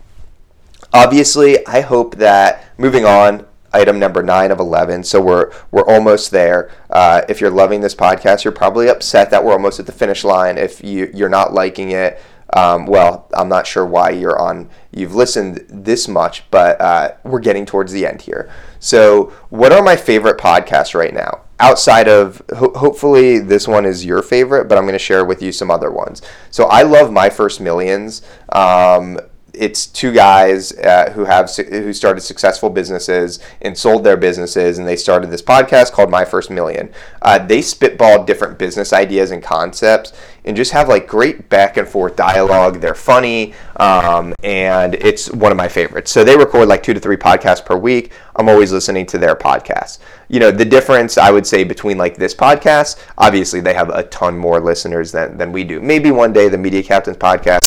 Obviously, 0.92 1.66
I 1.66 1.81
hope 1.81 2.16
that 2.16 2.63
moving 2.79 3.05
on, 3.05 3.47
item 3.73 3.99
number 3.99 4.23
nine 4.23 4.51
of 4.51 4.61
11. 4.61 5.05
So 5.05 5.21
we're, 5.21 5.53
we're 5.71 5.87
almost 5.87 6.31
there. 6.31 6.71
Uh, 6.91 7.23
if 7.29 7.41
you're 7.41 7.51
loving 7.51 7.81
this 7.81 7.95
podcast, 7.95 8.45
you're 8.45 8.53
probably 8.53 8.89
upset 8.89 9.31
that 9.31 9.45
we're 9.45 9.53
almost 9.53 9.81
at 9.81 9.87
the 9.87 9.93
finish 9.93 10.25
line. 10.25 10.57
If 10.57 10.83
you, 10.83 11.11
you're 11.13 11.29
not 11.29 11.53
liking 11.53 11.91
it, 11.91 12.21
um, 12.55 12.87
well, 12.87 13.29
I'm 13.35 13.49
not 13.49 13.67
sure 13.67 13.85
why 13.85 14.11
you're 14.11 14.39
on. 14.39 14.71
You've 14.93 15.15
listened 15.15 15.65
this 15.69 16.07
much, 16.07 16.49
but 16.51 16.81
uh, 16.81 17.13
we're 17.25 17.41
getting 17.41 17.67
towards 17.67 17.93
the 17.93 18.07
end 18.07 18.23
here. 18.23 18.51
So, 18.79 19.33
what 19.49 19.73
are 19.73 19.83
my 19.83 19.97
favorite 19.97 20.39
podcasts 20.39 20.95
right 20.95 21.13
now? 21.13 21.41
Outside 21.59 22.07
of 22.07 22.43
ho- 22.57 22.73
hopefully 22.77 23.39
this 23.39 23.67
one 23.67 23.85
is 23.85 24.05
your 24.05 24.23
favorite, 24.23 24.69
but 24.69 24.79
I'm 24.79 24.85
going 24.85 24.93
to 24.93 24.99
share 24.99 25.25
with 25.25 25.43
you 25.43 25.51
some 25.51 25.71
other 25.71 25.91
ones. 25.91 26.23
So, 26.51 26.65
I 26.67 26.83
love 26.83 27.11
My 27.11 27.29
First 27.29 27.61
Millions. 27.61 28.23
Um, 28.51 29.19
it's 29.57 29.87
two 29.87 30.12
guys 30.12 30.73
uh, 30.79 31.11
who 31.14 31.25
have 31.25 31.51
who 31.55 31.93
started 31.93 32.21
successful 32.21 32.71
businesses 32.71 33.38
and 33.61 33.77
sold 33.77 34.05
their 34.05 34.17
businesses, 34.17 34.79
and 34.79 34.87
they 34.87 34.97
started 34.97 35.31
this 35.31 35.43
podcast 35.43 35.93
called 35.93 36.11
My 36.11 36.25
First 36.25 36.51
Million. 36.51 36.93
Uh, 37.23 37.38
they 37.38 37.62
spitball 37.62 38.25
different 38.25 38.59
business 38.59 38.93
ideas 38.93 39.31
and 39.31 39.43
concepts, 39.43 40.12
and 40.45 40.57
just 40.57 40.73
have 40.73 40.88
like 40.88 41.07
great 41.07 41.49
back 41.49 41.77
and 41.77 41.88
forth 41.88 42.17
dialogue. 42.17 42.81
They're 42.81 42.95
funny, 42.95 43.55
um, 43.77 44.35
and 44.43 44.95
it's 44.97 45.31
one 45.31 45.53
of 45.53 45.59
my 45.59 45.69
favorites. 45.69 46.11
So 46.11 46.25
they 46.25 46.37
record 46.37 46.69
like 46.69 46.83
two 46.83 46.95
to 46.95 47.01
three 47.01 47.17
podcasts 47.17 47.64
per 47.64 47.77
week. 47.77 48.12
I'm 48.37 48.49
always 48.49 48.73
listening 48.73 49.07
to 49.07 49.19
their 49.19 49.37
podcasts. 49.37 49.99
You 50.29 50.40
know, 50.40 50.51
the 50.51 50.64
difference 50.64 51.19
I 51.19 51.31
would 51.31 51.47
say 51.47 51.64
between 51.64 51.99
like 51.99 52.17
this 52.17 52.35
podcast, 52.35 53.03
obviously 53.19 53.61
they 53.61 53.75
have 53.75 53.90
a 53.90 54.03
ton 54.05 54.37
more 54.37 54.61
listeners 54.61 55.12
than 55.12 55.38
than 55.38 55.53
we 55.53 55.64
do. 55.64 55.81
Maybe 55.81 56.11
one 56.11 56.33
day 56.33 56.49
the 56.49 56.59
Media 56.59 56.83
Captains 56.83 57.17
podcast 57.17 57.61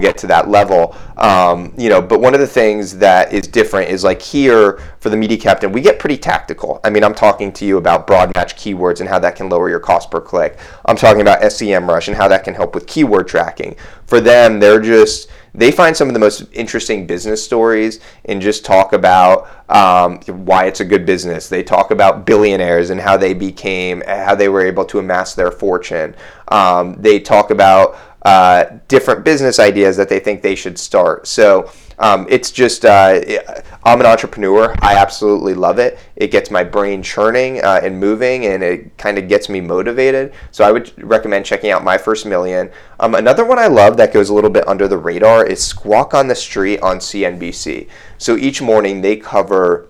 get 0.00 0.16
to 0.18 0.26
that 0.28 0.48
level. 0.48 0.96
Um, 1.16 1.72
you 1.76 1.88
know, 1.88 2.00
but 2.00 2.20
one 2.20 2.34
of 2.34 2.40
the 2.40 2.46
things 2.46 2.96
that 2.98 3.32
is 3.32 3.46
different 3.46 3.90
is 3.90 4.04
like 4.04 4.20
here 4.20 4.80
for 5.00 5.10
the 5.10 5.16
media 5.16 5.38
captain, 5.38 5.72
we 5.72 5.80
get 5.80 5.98
pretty 5.98 6.16
tactical. 6.16 6.80
I 6.84 6.90
mean, 6.90 7.04
I'm 7.04 7.14
talking 7.14 7.52
to 7.52 7.64
you 7.64 7.76
about 7.76 8.06
broad 8.06 8.34
match 8.34 8.56
keywords 8.56 9.00
and 9.00 9.08
how 9.08 9.18
that 9.20 9.36
can 9.36 9.48
lower 9.48 9.68
your 9.68 9.80
cost 9.80 10.10
per 10.10 10.20
click. 10.20 10.58
I'm 10.86 10.96
talking 10.96 11.20
about 11.20 11.42
SEMrush 11.42 12.08
and 12.08 12.16
how 12.16 12.28
that 12.28 12.44
can 12.44 12.54
help 12.54 12.74
with 12.74 12.86
keyword 12.86 13.28
tracking. 13.28 13.76
For 14.06 14.20
them, 14.20 14.60
they're 14.60 14.80
just 14.80 15.28
they 15.54 15.70
find 15.70 15.94
some 15.94 16.08
of 16.08 16.14
the 16.14 16.20
most 16.20 16.44
interesting 16.52 17.06
business 17.06 17.44
stories 17.44 18.00
and 18.24 18.40
just 18.40 18.64
talk 18.64 18.94
about 18.94 19.48
um, 19.68 20.18
why 20.44 20.64
it's 20.64 20.80
a 20.80 20.84
good 20.84 21.04
business. 21.04 21.48
They 21.48 21.62
talk 21.62 21.90
about 21.90 22.24
billionaires 22.24 22.88
and 22.88 23.00
how 23.00 23.18
they 23.18 23.34
became, 23.34 24.02
how 24.06 24.34
they 24.34 24.48
were 24.48 24.64
able 24.64 24.84
to 24.86 24.98
amass 24.98 25.34
their 25.34 25.50
fortune. 25.50 26.14
Um, 26.48 26.94
they 26.94 27.20
talk 27.20 27.50
about 27.50 27.98
uh, 28.24 28.64
different 28.88 29.24
business 29.24 29.58
ideas 29.58 29.96
that 29.96 30.08
they 30.08 30.20
think 30.20 30.42
they 30.42 30.54
should 30.54 30.78
start. 30.78 31.26
So 31.26 31.70
um, 31.98 32.26
it's 32.28 32.50
just, 32.50 32.84
uh, 32.84 33.20
I'm 33.84 34.00
an 34.00 34.06
entrepreneur. 34.06 34.74
I 34.80 34.96
absolutely 34.96 35.54
love 35.54 35.78
it. 35.78 35.98
It 36.16 36.30
gets 36.30 36.50
my 36.50 36.62
brain 36.62 37.02
churning 37.02 37.62
uh, 37.62 37.80
and 37.82 37.98
moving, 37.98 38.46
and 38.46 38.62
it 38.62 38.96
kind 38.96 39.18
of 39.18 39.28
gets 39.28 39.48
me 39.48 39.60
motivated. 39.60 40.32
So 40.52 40.64
I 40.64 40.70
would 40.70 40.92
recommend 41.02 41.44
checking 41.46 41.70
out 41.70 41.82
My 41.82 41.98
First 41.98 42.24
Million. 42.24 42.70
Um, 43.00 43.14
another 43.14 43.44
one 43.44 43.58
I 43.58 43.66
love 43.66 43.96
that 43.96 44.12
goes 44.12 44.28
a 44.28 44.34
little 44.34 44.50
bit 44.50 44.66
under 44.68 44.86
the 44.86 44.98
radar 44.98 45.44
is 45.44 45.64
Squawk 45.64 46.14
on 46.14 46.28
the 46.28 46.34
Street 46.34 46.80
on 46.80 46.98
CNBC. 46.98 47.88
So 48.18 48.36
each 48.36 48.62
morning 48.62 49.00
they 49.00 49.16
cover 49.16 49.88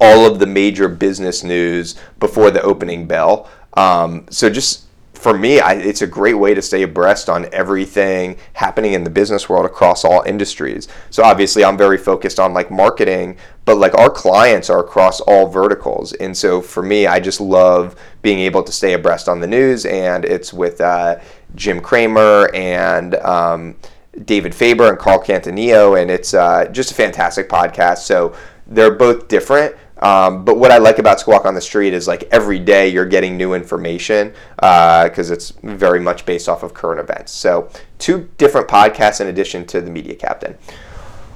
all 0.00 0.26
of 0.30 0.38
the 0.38 0.46
major 0.46 0.88
business 0.88 1.42
news 1.42 1.94
before 2.18 2.50
the 2.50 2.62
opening 2.62 3.06
bell. 3.06 3.48
Um, 3.74 4.26
so 4.30 4.50
just 4.50 4.85
for 5.16 5.36
me, 5.36 5.60
I, 5.60 5.74
it's 5.74 6.02
a 6.02 6.06
great 6.06 6.34
way 6.34 6.54
to 6.54 6.62
stay 6.62 6.82
abreast 6.82 7.28
on 7.28 7.48
everything 7.52 8.36
happening 8.52 8.92
in 8.92 9.04
the 9.04 9.10
business 9.10 9.48
world 9.48 9.66
across 9.66 10.04
all 10.04 10.22
industries. 10.22 10.88
So 11.10 11.22
obviously, 11.24 11.64
I'm 11.64 11.76
very 11.76 11.98
focused 11.98 12.38
on 12.38 12.54
like 12.54 12.70
marketing, 12.70 13.36
but 13.64 13.76
like 13.78 13.94
our 13.94 14.10
clients 14.10 14.70
are 14.70 14.80
across 14.80 15.20
all 15.20 15.48
verticals, 15.48 16.12
and 16.14 16.36
so 16.36 16.60
for 16.60 16.82
me, 16.82 17.06
I 17.06 17.20
just 17.20 17.40
love 17.40 17.96
being 18.22 18.38
able 18.40 18.62
to 18.62 18.72
stay 18.72 18.92
abreast 18.92 19.28
on 19.28 19.40
the 19.40 19.46
news. 19.46 19.86
And 19.86 20.24
it's 20.24 20.52
with 20.52 20.80
uh, 20.80 21.18
Jim 21.54 21.80
Cramer 21.80 22.50
and. 22.54 23.14
Um, 23.16 23.76
David 24.24 24.54
Faber 24.54 24.88
and 24.88 24.98
Carl 24.98 25.22
Quintanilla, 25.22 26.00
and 26.00 26.10
it's 26.10 26.32
uh, 26.32 26.64
just 26.72 26.90
a 26.90 26.94
fantastic 26.94 27.50
podcast. 27.50 27.98
So 27.98 28.34
they're 28.66 28.94
both 28.94 29.28
different, 29.28 29.76
um, 29.98 30.44
but 30.44 30.58
what 30.58 30.70
I 30.70 30.78
like 30.78 30.98
about 30.98 31.20
Squawk 31.20 31.46
on 31.46 31.54
the 31.54 31.60
Street 31.60 31.94
is 31.94 32.06
like 32.06 32.24
every 32.30 32.58
day 32.58 32.88
you're 32.88 33.06
getting 33.06 33.36
new 33.36 33.54
information 33.54 34.34
because 34.56 35.30
uh, 35.30 35.34
it's 35.34 35.50
very 35.62 36.00
much 36.00 36.26
based 36.26 36.48
off 36.48 36.62
of 36.62 36.74
current 36.74 37.00
events. 37.00 37.32
So, 37.32 37.70
two 37.98 38.28
different 38.36 38.68
podcasts 38.68 39.20
in 39.20 39.28
addition 39.28 39.66
to 39.66 39.80
the 39.80 39.90
Media 39.90 40.14
Captain. 40.14 40.56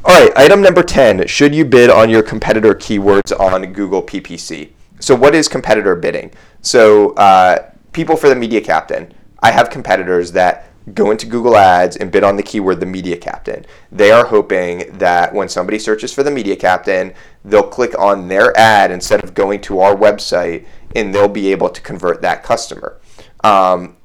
All 0.05 0.18
right, 0.18 0.33
item 0.37 0.62
number 0.62 0.83
10 0.83 1.27
Should 1.27 1.55
you 1.55 1.64
bid 1.64 1.90
on 1.90 2.09
your 2.09 2.23
competitor 2.23 2.75
keywords 2.75 3.38
on 3.38 3.73
Google 3.73 4.03
PPC? 4.03 4.70
So, 4.99 5.14
what 5.14 5.35
is 5.35 5.49
competitor 5.49 5.96
bidding? 5.96 6.33
So, 6.61 7.11
uh, 7.14 7.70
people 7.92 8.16
for 8.16 8.29
the 8.29 8.37
Media 8.37 8.61
Captain, 8.61 9.12
I 9.42 9.53
have 9.53 9.70
competitors 9.70 10.33
that 10.33 10.69
go 10.95 11.11
into 11.11 11.27
Google 11.27 11.57
Ads 11.57 11.97
and 11.97 12.11
bid 12.11 12.25
on 12.25 12.37
the 12.37 12.43
keyword 12.43 12.81
the 12.81 12.87
media 12.87 13.16
captain. 13.16 13.66
They 13.93 14.11
are 14.11 14.27
hoping 14.27 14.99
that 14.99 15.35
when 15.35 15.49
somebody 15.49 15.79
searches 15.79 16.12
for 16.12 16.23
the 16.23 16.31
media 16.31 16.57
captain, 16.57 17.14
they'll 17.45 17.62
click 17.62 17.99
on 17.99 18.29
their 18.29 18.57
ad 18.57 18.90
instead 18.90 19.23
of 19.23 19.35
going 19.35 19.61
to 19.62 19.81
our 19.81 19.95
website 19.95 20.66
and 20.95 21.14
they'll 21.14 21.29
be 21.29 21.53
able 21.53 21.69
to 21.69 21.81
convert 21.81 22.23
that 22.23 22.43
customer. 22.43 22.99
Um, 23.45 23.97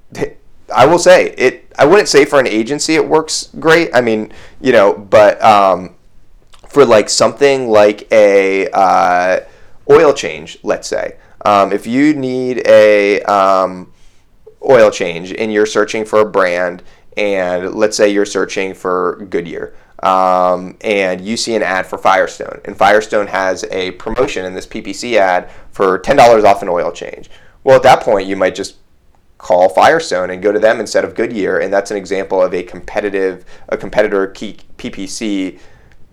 I 0.74 0.86
will 0.86 1.00
say 1.00 1.32
it. 1.38 1.72
I 1.78 1.86
wouldn't 1.86 2.08
say 2.08 2.26
for 2.26 2.40
an 2.40 2.48
agency 2.48 2.96
it 2.96 3.08
works 3.08 3.50
great. 3.60 3.90
I 3.94 4.02
mean, 4.02 4.32
you 4.62 4.72
know, 4.72 4.94
but 4.94 5.42
um, 5.44 5.96
for 6.68 6.86
like 6.86 7.10
something 7.10 7.70
like 7.70 8.08
a 8.12 8.68
uh, 8.70 9.40
oil 9.90 10.14
change, 10.14 10.58
let's 10.64 10.88
say, 10.88 11.18
um, 11.46 11.72
if 11.72 11.86
you 11.86 12.14
need 12.14 12.66
a 12.66 13.22
um, 13.24 13.92
oil 14.64 14.92
change 14.92 15.32
and 15.34 15.52
you're 15.52 15.66
searching 15.66 16.06
for 16.06 16.20
a 16.20 16.26
brand, 16.26 16.84
and 17.18 17.74
let's 17.74 17.98
say 17.98 18.10
you're 18.10 18.26
searching 18.26 18.74
for 18.74 19.26
Goodyear. 19.30 19.76
Um, 20.04 20.78
and 20.82 21.22
you 21.22 21.38
see 21.38 21.56
an 21.56 21.64
ad 21.64 21.88
for 21.88 21.98
Firestone, 21.98 22.62
and 22.66 22.78
Firestone 22.78 23.28
has 23.28 23.64
a 23.72 23.92
promotion 23.92 24.46
in 24.46 24.54
this 24.54 24.68
PPC 24.68 25.16
ad 25.16 25.50
for 25.72 25.98
ten 26.00 26.16
dollars 26.16 26.44
off 26.44 26.62
an 26.62 26.70
oil 26.70 26.92
change. 26.92 27.30
Well, 27.64 27.78
at 27.78 27.84
that 27.84 28.02
point, 28.02 28.28
you 28.28 28.36
might 28.36 28.56
just 28.56 28.76
call 29.38 29.70
Firestone 29.70 30.30
and 30.30 30.42
go 30.42 30.52
to 30.52 30.60
them 30.60 30.80
instead 30.80 31.06
of 31.06 31.16
Goodyear, 31.16 31.60
and 31.60 31.74
that's 31.74 31.92
an 31.92 31.98
example 31.98 32.42
of 32.42 32.54
a 32.54 32.64
competitive, 32.64 33.46
a 33.70 33.78
competitor 33.78 34.28
PPC 34.28 35.60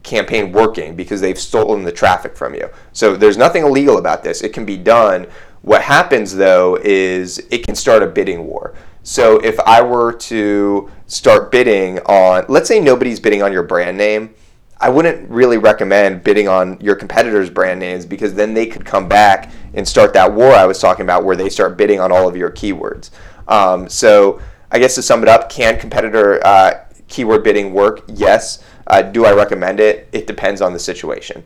campaign 0.03 0.53
working 0.53 0.97
because 0.97 1.21
they've 1.21 1.39
stolen 1.39 1.85
the 1.85 1.93
traffic 1.93 2.37
from 2.37 2.55
you. 2.55 2.69
So 2.93 3.17
there's 3.17 3.37
nothing 3.37 3.65
illegal 3.65 3.99
about 3.99 4.23
this. 4.25 4.43
It 4.43 4.53
can 4.53 4.65
be 4.65 4.77
done. 4.77 5.27
What 5.63 5.83
happens 5.83 6.35
though 6.35 6.77
is 6.83 7.39
it 7.51 7.65
can 7.65 7.75
start 7.75 8.03
a 8.03 8.07
bidding 8.07 8.47
war. 8.47 8.75
So 9.05 9.39
if 9.39 9.59
I 9.61 9.83
were 9.83 10.13
to 10.13 10.91
start 11.07 11.51
bidding 11.51 11.99
on, 12.01 12.45
let's 12.49 12.69
say 12.69 12.79
nobody's 12.79 13.19
bidding 13.19 13.43
on 13.43 13.53
your 13.53 13.63
brand 13.63 13.97
name, 13.97 14.35
I 14.81 14.89
wouldn't 14.89 15.31
really 15.31 15.59
recommend 15.59 16.25
bidding 16.25 16.49
on 16.49 16.79
your 16.81 16.97
competitors' 16.97 17.51
brand 17.51 17.79
names 17.79 18.05
because 18.05 18.35
then 18.35 18.55
they 18.55 18.67
could 18.67 18.85
come 18.85 19.09
back 19.09 19.53
and 19.75 19.87
start 19.87 20.13
that 20.15 20.33
war 20.33 20.53
I 20.53 20.67
was 20.67 20.81
talking 20.81 21.05
about 21.05 21.25
where 21.25 21.37
they 21.37 21.49
start 21.49 21.77
bidding 21.77 22.01
on 22.01 22.11
all 22.11 22.29
of 22.29 22.37
your 22.37 22.51
keywords. 22.51 23.11
Um, 23.47 23.89
so 23.89 24.41
I 24.73 24.81
guess 24.81 24.97
to 24.97 25.03
sum 25.03 25.23
it 25.23 25.29
up, 25.29 25.49
can 25.49 25.79
competitor 25.79 26.45
uh, 26.45 26.85
keyword 27.07 27.45
bidding 27.45 27.73
work? 27.73 28.03
Yes. 28.09 28.65
Uh, 28.89 29.03
do 29.03 29.25
I 29.25 29.33
recommend 29.33 29.79
it? 29.79 30.09
It 30.13 30.27
depends 30.27 30.61
on 30.61 30.73
the 30.73 30.81
situation. 30.81 31.45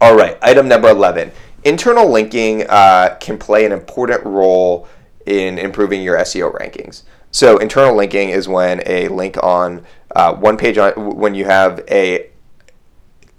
All 0.00 0.14
right, 0.14 0.38
item 0.42 0.68
number 0.68 0.88
11. 0.88 1.32
Internal 1.64 2.10
linking 2.10 2.64
uh, 2.68 3.16
can 3.20 3.38
play 3.38 3.64
an 3.64 3.72
important 3.72 4.22
role 4.24 4.86
in 5.26 5.58
improving 5.58 6.02
your 6.02 6.16
SEO 6.18 6.54
rankings. 6.58 7.02
So 7.30 7.58
internal 7.58 7.96
linking 7.96 8.28
is 8.28 8.46
when 8.46 8.82
a 8.86 9.08
link 9.08 9.36
on 9.42 9.84
uh, 10.14 10.34
one 10.34 10.56
page 10.56 10.78
on 10.78 10.92
when 11.16 11.34
you 11.34 11.46
have 11.46 11.82
a 11.90 12.30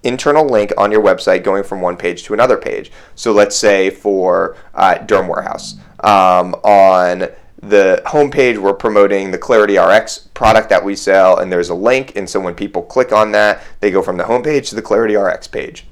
internal 0.04 0.46
link 0.46 0.72
on 0.78 0.92
your 0.92 1.02
website 1.02 1.44
going 1.44 1.64
from 1.64 1.82
one 1.82 1.98
page 1.98 2.24
to 2.24 2.34
another 2.34 2.58
page. 2.58 2.92
So 3.16 3.32
let's 3.32 3.56
say 3.56 3.90
for 3.90 4.58
uh, 4.74 4.96
Derm 4.96 5.28
Warehouse 5.28 5.76
um, 6.02 6.56
on 6.64 7.30
the 7.62 8.02
homepage 8.06 8.58
we're 8.58 8.74
promoting 8.74 9.32
the 9.32 9.38
Clarity 9.38 9.78
RX 9.78 10.30
product 10.34 10.70
that 10.70 10.84
we 10.84 10.96
sell, 10.96 11.40
and 11.40 11.52
there's 11.52 11.70
a 11.70 11.76
link, 11.76 12.16
and 12.16 12.30
so 12.30 12.40
when 12.40 12.54
people 12.54 12.84
click 12.84 13.12
on 13.12 13.32
that, 13.32 13.64
they 13.80 13.90
go 13.90 14.02
from 14.02 14.18
the 14.18 14.26
homepage 14.26 14.70
to 14.70 14.76
the 14.76 14.82
Clarity 14.82 15.16
RX 15.16 15.48
page. 15.48 15.86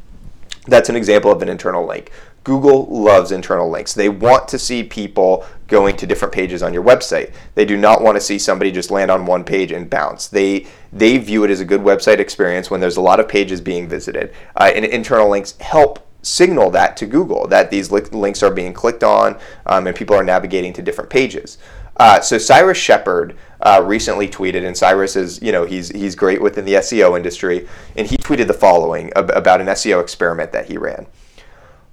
That's 0.67 0.89
an 0.89 0.95
example 0.95 1.31
of 1.31 1.41
an 1.41 1.49
internal 1.49 1.85
link. 1.85 2.11
Google 2.43 2.85
loves 2.87 3.31
internal 3.31 3.69
links. 3.69 3.93
They 3.93 4.09
want 4.09 4.47
to 4.49 4.59
see 4.59 4.83
people 4.83 5.45
going 5.67 5.95
to 5.97 6.07
different 6.07 6.33
pages 6.33 6.61
on 6.61 6.73
your 6.73 6.83
website. 6.83 7.33
They 7.55 7.65
do 7.65 7.77
not 7.77 8.01
want 8.01 8.15
to 8.17 8.21
see 8.21 8.37
somebody 8.37 8.71
just 8.71 8.91
land 8.91 9.09
on 9.09 9.25
one 9.25 9.43
page 9.43 9.71
and 9.71 9.89
bounce. 9.89 10.27
They 10.27 10.67
they 10.91 11.17
view 11.17 11.43
it 11.43 11.49
as 11.49 11.61
a 11.61 11.65
good 11.65 11.81
website 11.81 12.19
experience 12.19 12.69
when 12.69 12.79
there's 12.79 12.97
a 12.97 13.01
lot 13.01 13.19
of 13.19 13.27
pages 13.27 13.61
being 13.61 13.87
visited. 13.87 14.33
Uh, 14.55 14.71
and 14.75 14.85
internal 14.85 15.29
links 15.29 15.57
help 15.59 16.07
signal 16.21 16.69
that 16.71 16.95
to 16.97 17.05
Google 17.05 17.47
that 17.47 17.69
these 17.69 17.91
li- 17.91 18.01
links 18.11 18.41
are 18.41 18.51
being 18.51 18.73
clicked 18.73 19.03
on 19.03 19.37
um, 19.65 19.87
and 19.87 19.95
people 19.95 20.15
are 20.15 20.23
navigating 20.23 20.71
to 20.73 20.81
different 20.81 21.09
pages. 21.09 21.57
Uh, 21.97 22.19
so 22.21 22.37
Cyrus 22.37 22.77
Shepard 22.77 23.35
uh, 23.63 23.81
recently 23.85 24.27
tweeted, 24.27 24.65
and 24.65 24.77
Cyrus 24.77 25.15
is, 25.15 25.41
you 25.41 25.51
know, 25.51 25.65
he's 25.65 25.89
he's 25.89 26.15
great 26.15 26.41
within 26.41 26.65
the 26.65 26.75
SEO 26.75 27.17
industry, 27.17 27.67
and 27.95 28.07
he 28.07 28.17
tweeted 28.17 28.47
the 28.47 28.53
following 28.53 29.11
ab- 29.15 29.31
about 29.31 29.61
an 29.61 29.67
SEO 29.67 30.01
experiment 30.01 30.51
that 30.51 30.67
he 30.67 30.77
ran. 30.77 31.07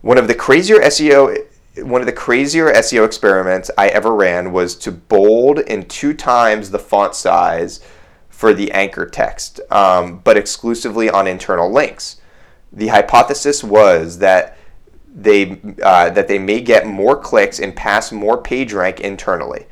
One 0.03 0.19
of 0.19 0.29
the 0.29 0.35
crazier 0.35 0.81
SEO 0.81 1.47
one 1.77 2.01
of 2.01 2.07
the 2.07 2.13
crazier 2.13 2.73
SEO 2.73 3.07
experiments 3.07 3.71
I 3.79 3.89
ever 3.89 4.13
ran 4.13 4.53
was 4.53 4.75
to 4.77 4.91
bold 4.91 5.61
in 5.61 5.87
two 5.87 6.13
times 6.13 6.71
the 6.71 6.81
font 6.81 7.15
size 7.15 7.81
for 8.29 8.53
the 8.53 8.73
anchor 8.73 9.07
text, 9.07 9.61
um, 9.71 10.19
but 10.19 10.37
exclusively 10.37 11.09
on 11.09 11.27
internal 11.27 11.71
links. 11.71 12.21
The 12.73 12.89
hypothesis 12.89 13.63
was 13.63 14.19
that 14.19 14.57
they 15.13 15.61
uh, 15.83 16.11
that 16.11 16.29
they 16.29 16.39
may 16.39 16.61
get 16.61 16.87
more 16.87 17.17
clicks 17.17 17.59
and 17.61 17.75
pass 17.75 18.13
more 18.13 18.41
page 18.41 18.73
rank 18.73 19.01
internally. 19.01 19.67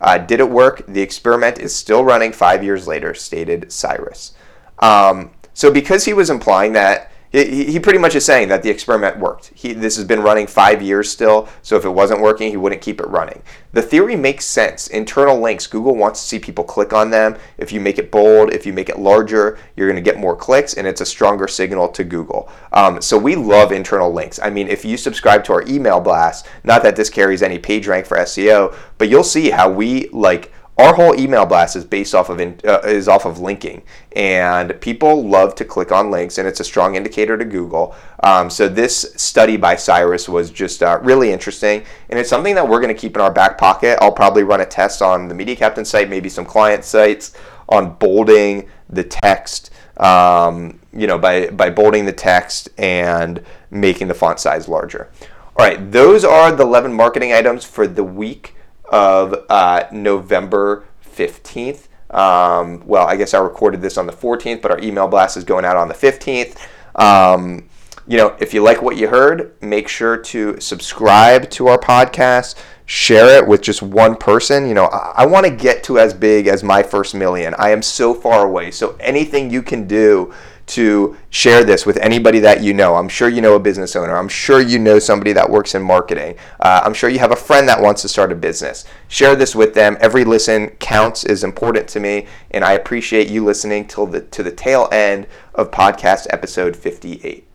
Uh, 0.00 0.18
did 0.18 0.40
it 0.40 0.50
work? 0.50 0.84
The 0.86 1.02
experiment 1.02 1.58
is 1.58 1.74
still 1.74 2.04
running 2.04 2.32
five 2.32 2.64
years 2.64 2.86
later, 2.86 3.14
stated 3.14 3.70
Cyrus. 3.70 4.32
Um, 4.78 5.30
so 5.52 5.70
because 5.70 6.06
he 6.06 6.14
was 6.14 6.30
implying 6.30 6.72
that 6.72 7.09
he, 7.32 7.66
he 7.66 7.80
pretty 7.80 7.98
much 7.98 8.14
is 8.14 8.24
saying 8.24 8.48
that 8.48 8.62
the 8.62 8.70
experiment 8.70 9.18
worked. 9.18 9.52
He, 9.54 9.72
this 9.72 9.96
has 9.96 10.04
been 10.04 10.20
running 10.20 10.46
five 10.46 10.82
years 10.82 11.10
still, 11.10 11.48
so 11.62 11.76
if 11.76 11.84
it 11.84 11.90
wasn't 11.90 12.20
working, 12.20 12.50
he 12.50 12.56
wouldn't 12.56 12.82
keep 12.82 13.00
it 13.00 13.06
running. 13.08 13.42
The 13.72 13.82
theory 13.82 14.16
makes 14.16 14.44
sense. 14.44 14.88
Internal 14.88 15.38
links, 15.40 15.68
Google 15.68 15.94
wants 15.94 16.20
to 16.20 16.26
see 16.26 16.38
people 16.40 16.64
click 16.64 16.92
on 16.92 17.10
them. 17.10 17.36
If 17.56 17.72
you 17.72 17.80
make 17.80 17.98
it 17.98 18.10
bold, 18.10 18.52
if 18.52 18.66
you 18.66 18.72
make 18.72 18.88
it 18.88 18.98
larger, 18.98 19.58
you're 19.76 19.86
going 19.86 20.02
to 20.02 20.10
get 20.10 20.18
more 20.18 20.34
clicks, 20.34 20.74
and 20.74 20.86
it's 20.86 21.00
a 21.00 21.06
stronger 21.06 21.46
signal 21.46 21.88
to 21.90 22.02
Google. 22.02 22.50
Um, 22.72 23.00
so 23.00 23.16
we 23.16 23.36
love 23.36 23.70
internal 23.70 24.12
links. 24.12 24.40
I 24.42 24.50
mean, 24.50 24.66
if 24.66 24.84
you 24.84 24.96
subscribe 24.96 25.44
to 25.44 25.52
our 25.52 25.62
email 25.68 26.00
blast, 26.00 26.48
not 26.64 26.82
that 26.82 26.96
this 26.96 27.10
carries 27.10 27.42
any 27.42 27.58
page 27.58 27.86
rank 27.86 28.06
for 28.06 28.16
SEO, 28.16 28.74
but 28.98 29.08
you'll 29.08 29.22
see 29.22 29.50
how 29.50 29.70
we 29.70 30.08
like 30.08 30.52
our 30.80 30.94
whole 30.94 31.18
email 31.20 31.44
blast 31.44 31.76
is 31.76 31.84
based 31.84 32.14
off 32.14 32.30
of 32.30 32.40
in, 32.40 32.58
uh, 32.64 32.80
is 32.84 33.06
off 33.06 33.26
of 33.26 33.38
linking 33.38 33.82
and 34.12 34.80
people 34.80 35.28
love 35.28 35.54
to 35.56 35.64
click 35.64 35.92
on 35.92 36.10
links 36.10 36.38
and 36.38 36.48
it's 36.48 36.60
a 36.60 36.64
strong 36.64 36.94
indicator 36.94 37.36
to 37.36 37.44
google. 37.44 37.94
Um, 38.22 38.48
so 38.48 38.66
this 38.66 39.12
study 39.16 39.58
by 39.58 39.76
cyrus 39.76 40.26
was 40.26 40.50
just 40.50 40.82
uh, 40.82 40.98
really 41.02 41.32
interesting 41.32 41.84
and 42.08 42.18
it's 42.18 42.30
something 42.30 42.54
that 42.54 42.66
we're 42.66 42.80
going 42.80 42.94
to 42.94 42.98
keep 43.00 43.14
in 43.14 43.20
our 43.20 43.30
back 43.30 43.58
pocket. 43.58 43.98
I'll 44.00 44.10
probably 44.12 44.42
run 44.42 44.62
a 44.62 44.66
test 44.66 45.02
on 45.02 45.28
the 45.28 45.34
media 45.34 45.54
captain 45.54 45.84
site 45.84 46.08
maybe 46.08 46.30
some 46.30 46.46
client 46.46 46.84
sites 46.84 47.36
on 47.68 47.94
bolding 47.94 48.68
the 48.88 49.04
text 49.04 49.70
um, 49.98 50.80
you 50.94 51.06
know 51.06 51.18
by, 51.18 51.48
by 51.50 51.68
bolding 51.68 52.06
the 52.06 52.12
text 52.12 52.70
and 52.78 53.44
making 53.70 54.08
the 54.08 54.14
font 54.14 54.40
size 54.40 54.66
larger. 54.66 55.10
All 55.56 55.66
right 55.66 55.92
those 55.92 56.24
are 56.24 56.50
the 56.52 56.64
11 56.64 56.90
marketing 56.92 57.34
items 57.34 57.66
for 57.66 57.86
the 57.86 58.04
week 58.04 58.54
of 58.90 59.46
uh, 59.48 59.84
November 59.92 60.86
15th. 61.16 61.88
Um, 62.10 62.84
well, 62.86 63.06
I 63.06 63.16
guess 63.16 63.34
I 63.34 63.38
recorded 63.38 63.80
this 63.80 63.96
on 63.96 64.06
the 64.06 64.12
14th, 64.12 64.62
but 64.62 64.70
our 64.70 64.80
email 64.80 65.06
blast 65.06 65.36
is 65.36 65.44
going 65.44 65.64
out 65.64 65.76
on 65.76 65.88
the 65.88 65.94
15th. 65.94 66.58
Um, 66.96 67.68
you 68.06 68.16
know, 68.16 68.36
if 68.40 68.52
you 68.52 68.62
like 68.62 68.82
what 68.82 68.96
you 68.96 69.06
heard, 69.06 69.54
make 69.62 69.86
sure 69.86 70.16
to 70.16 70.60
subscribe 70.60 71.48
to 71.50 71.68
our 71.68 71.78
podcast, 71.78 72.56
share 72.86 73.38
it 73.38 73.46
with 73.46 73.62
just 73.62 73.82
one 73.82 74.16
person. 74.16 74.66
You 74.66 74.74
know, 74.74 74.86
I, 74.86 75.12
I 75.18 75.26
want 75.26 75.46
to 75.46 75.52
get 75.52 75.84
to 75.84 76.00
as 76.00 76.12
big 76.12 76.48
as 76.48 76.64
my 76.64 76.82
first 76.82 77.14
million. 77.14 77.54
I 77.56 77.70
am 77.70 77.82
so 77.82 78.12
far 78.12 78.44
away. 78.44 78.72
So 78.72 78.96
anything 78.98 79.50
you 79.50 79.62
can 79.62 79.86
do 79.86 80.34
to 80.70 81.16
share 81.30 81.64
this 81.64 81.84
with 81.84 81.96
anybody 81.98 82.38
that 82.40 82.62
you 82.62 82.72
know. 82.72 82.96
I'm 82.96 83.08
sure 83.08 83.28
you 83.28 83.40
know 83.40 83.54
a 83.54 83.60
business 83.60 83.96
owner. 83.96 84.16
I'm 84.16 84.28
sure 84.28 84.60
you 84.60 84.78
know 84.78 84.98
somebody 84.98 85.32
that 85.32 85.48
works 85.48 85.74
in 85.74 85.82
marketing. 85.82 86.36
Uh, 86.60 86.82
I'm 86.84 86.94
sure 86.94 87.10
you 87.10 87.18
have 87.18 87.32
a 87.32 87.36
friend 87.36 87.68
that 87.68 87.80
wants 87.80 88.02
to 88.02 88.08
start 88.08 88.32
a 88.32 88.36
business. 88.36 88.84
Share 89.08 89.34
this 89.34 89.54
with 89.54 89.74
them. 89.74 89.96
Every 90.00 90.24
listen 90.24 90.70
counts, 90.78 91.24
is 91.24 91.44
important 91.44 91.88
to 91.88 92.00
me, 92.00 92.26
and 92.50 92.64
I 92.64 92.72
appreciate 92.72 93.28
you 93.28 93.44
listening 93.44 93.86
till 93.86 94.06
the 94.06 94.20
to 94.20 94.42
the 94.42 94.52
tail 94.52 94.88
end 94.92 95.26
of 95.54 95.70
podcast 95.70 96.26
episode 96.30 96.76
58. 96.76 97.49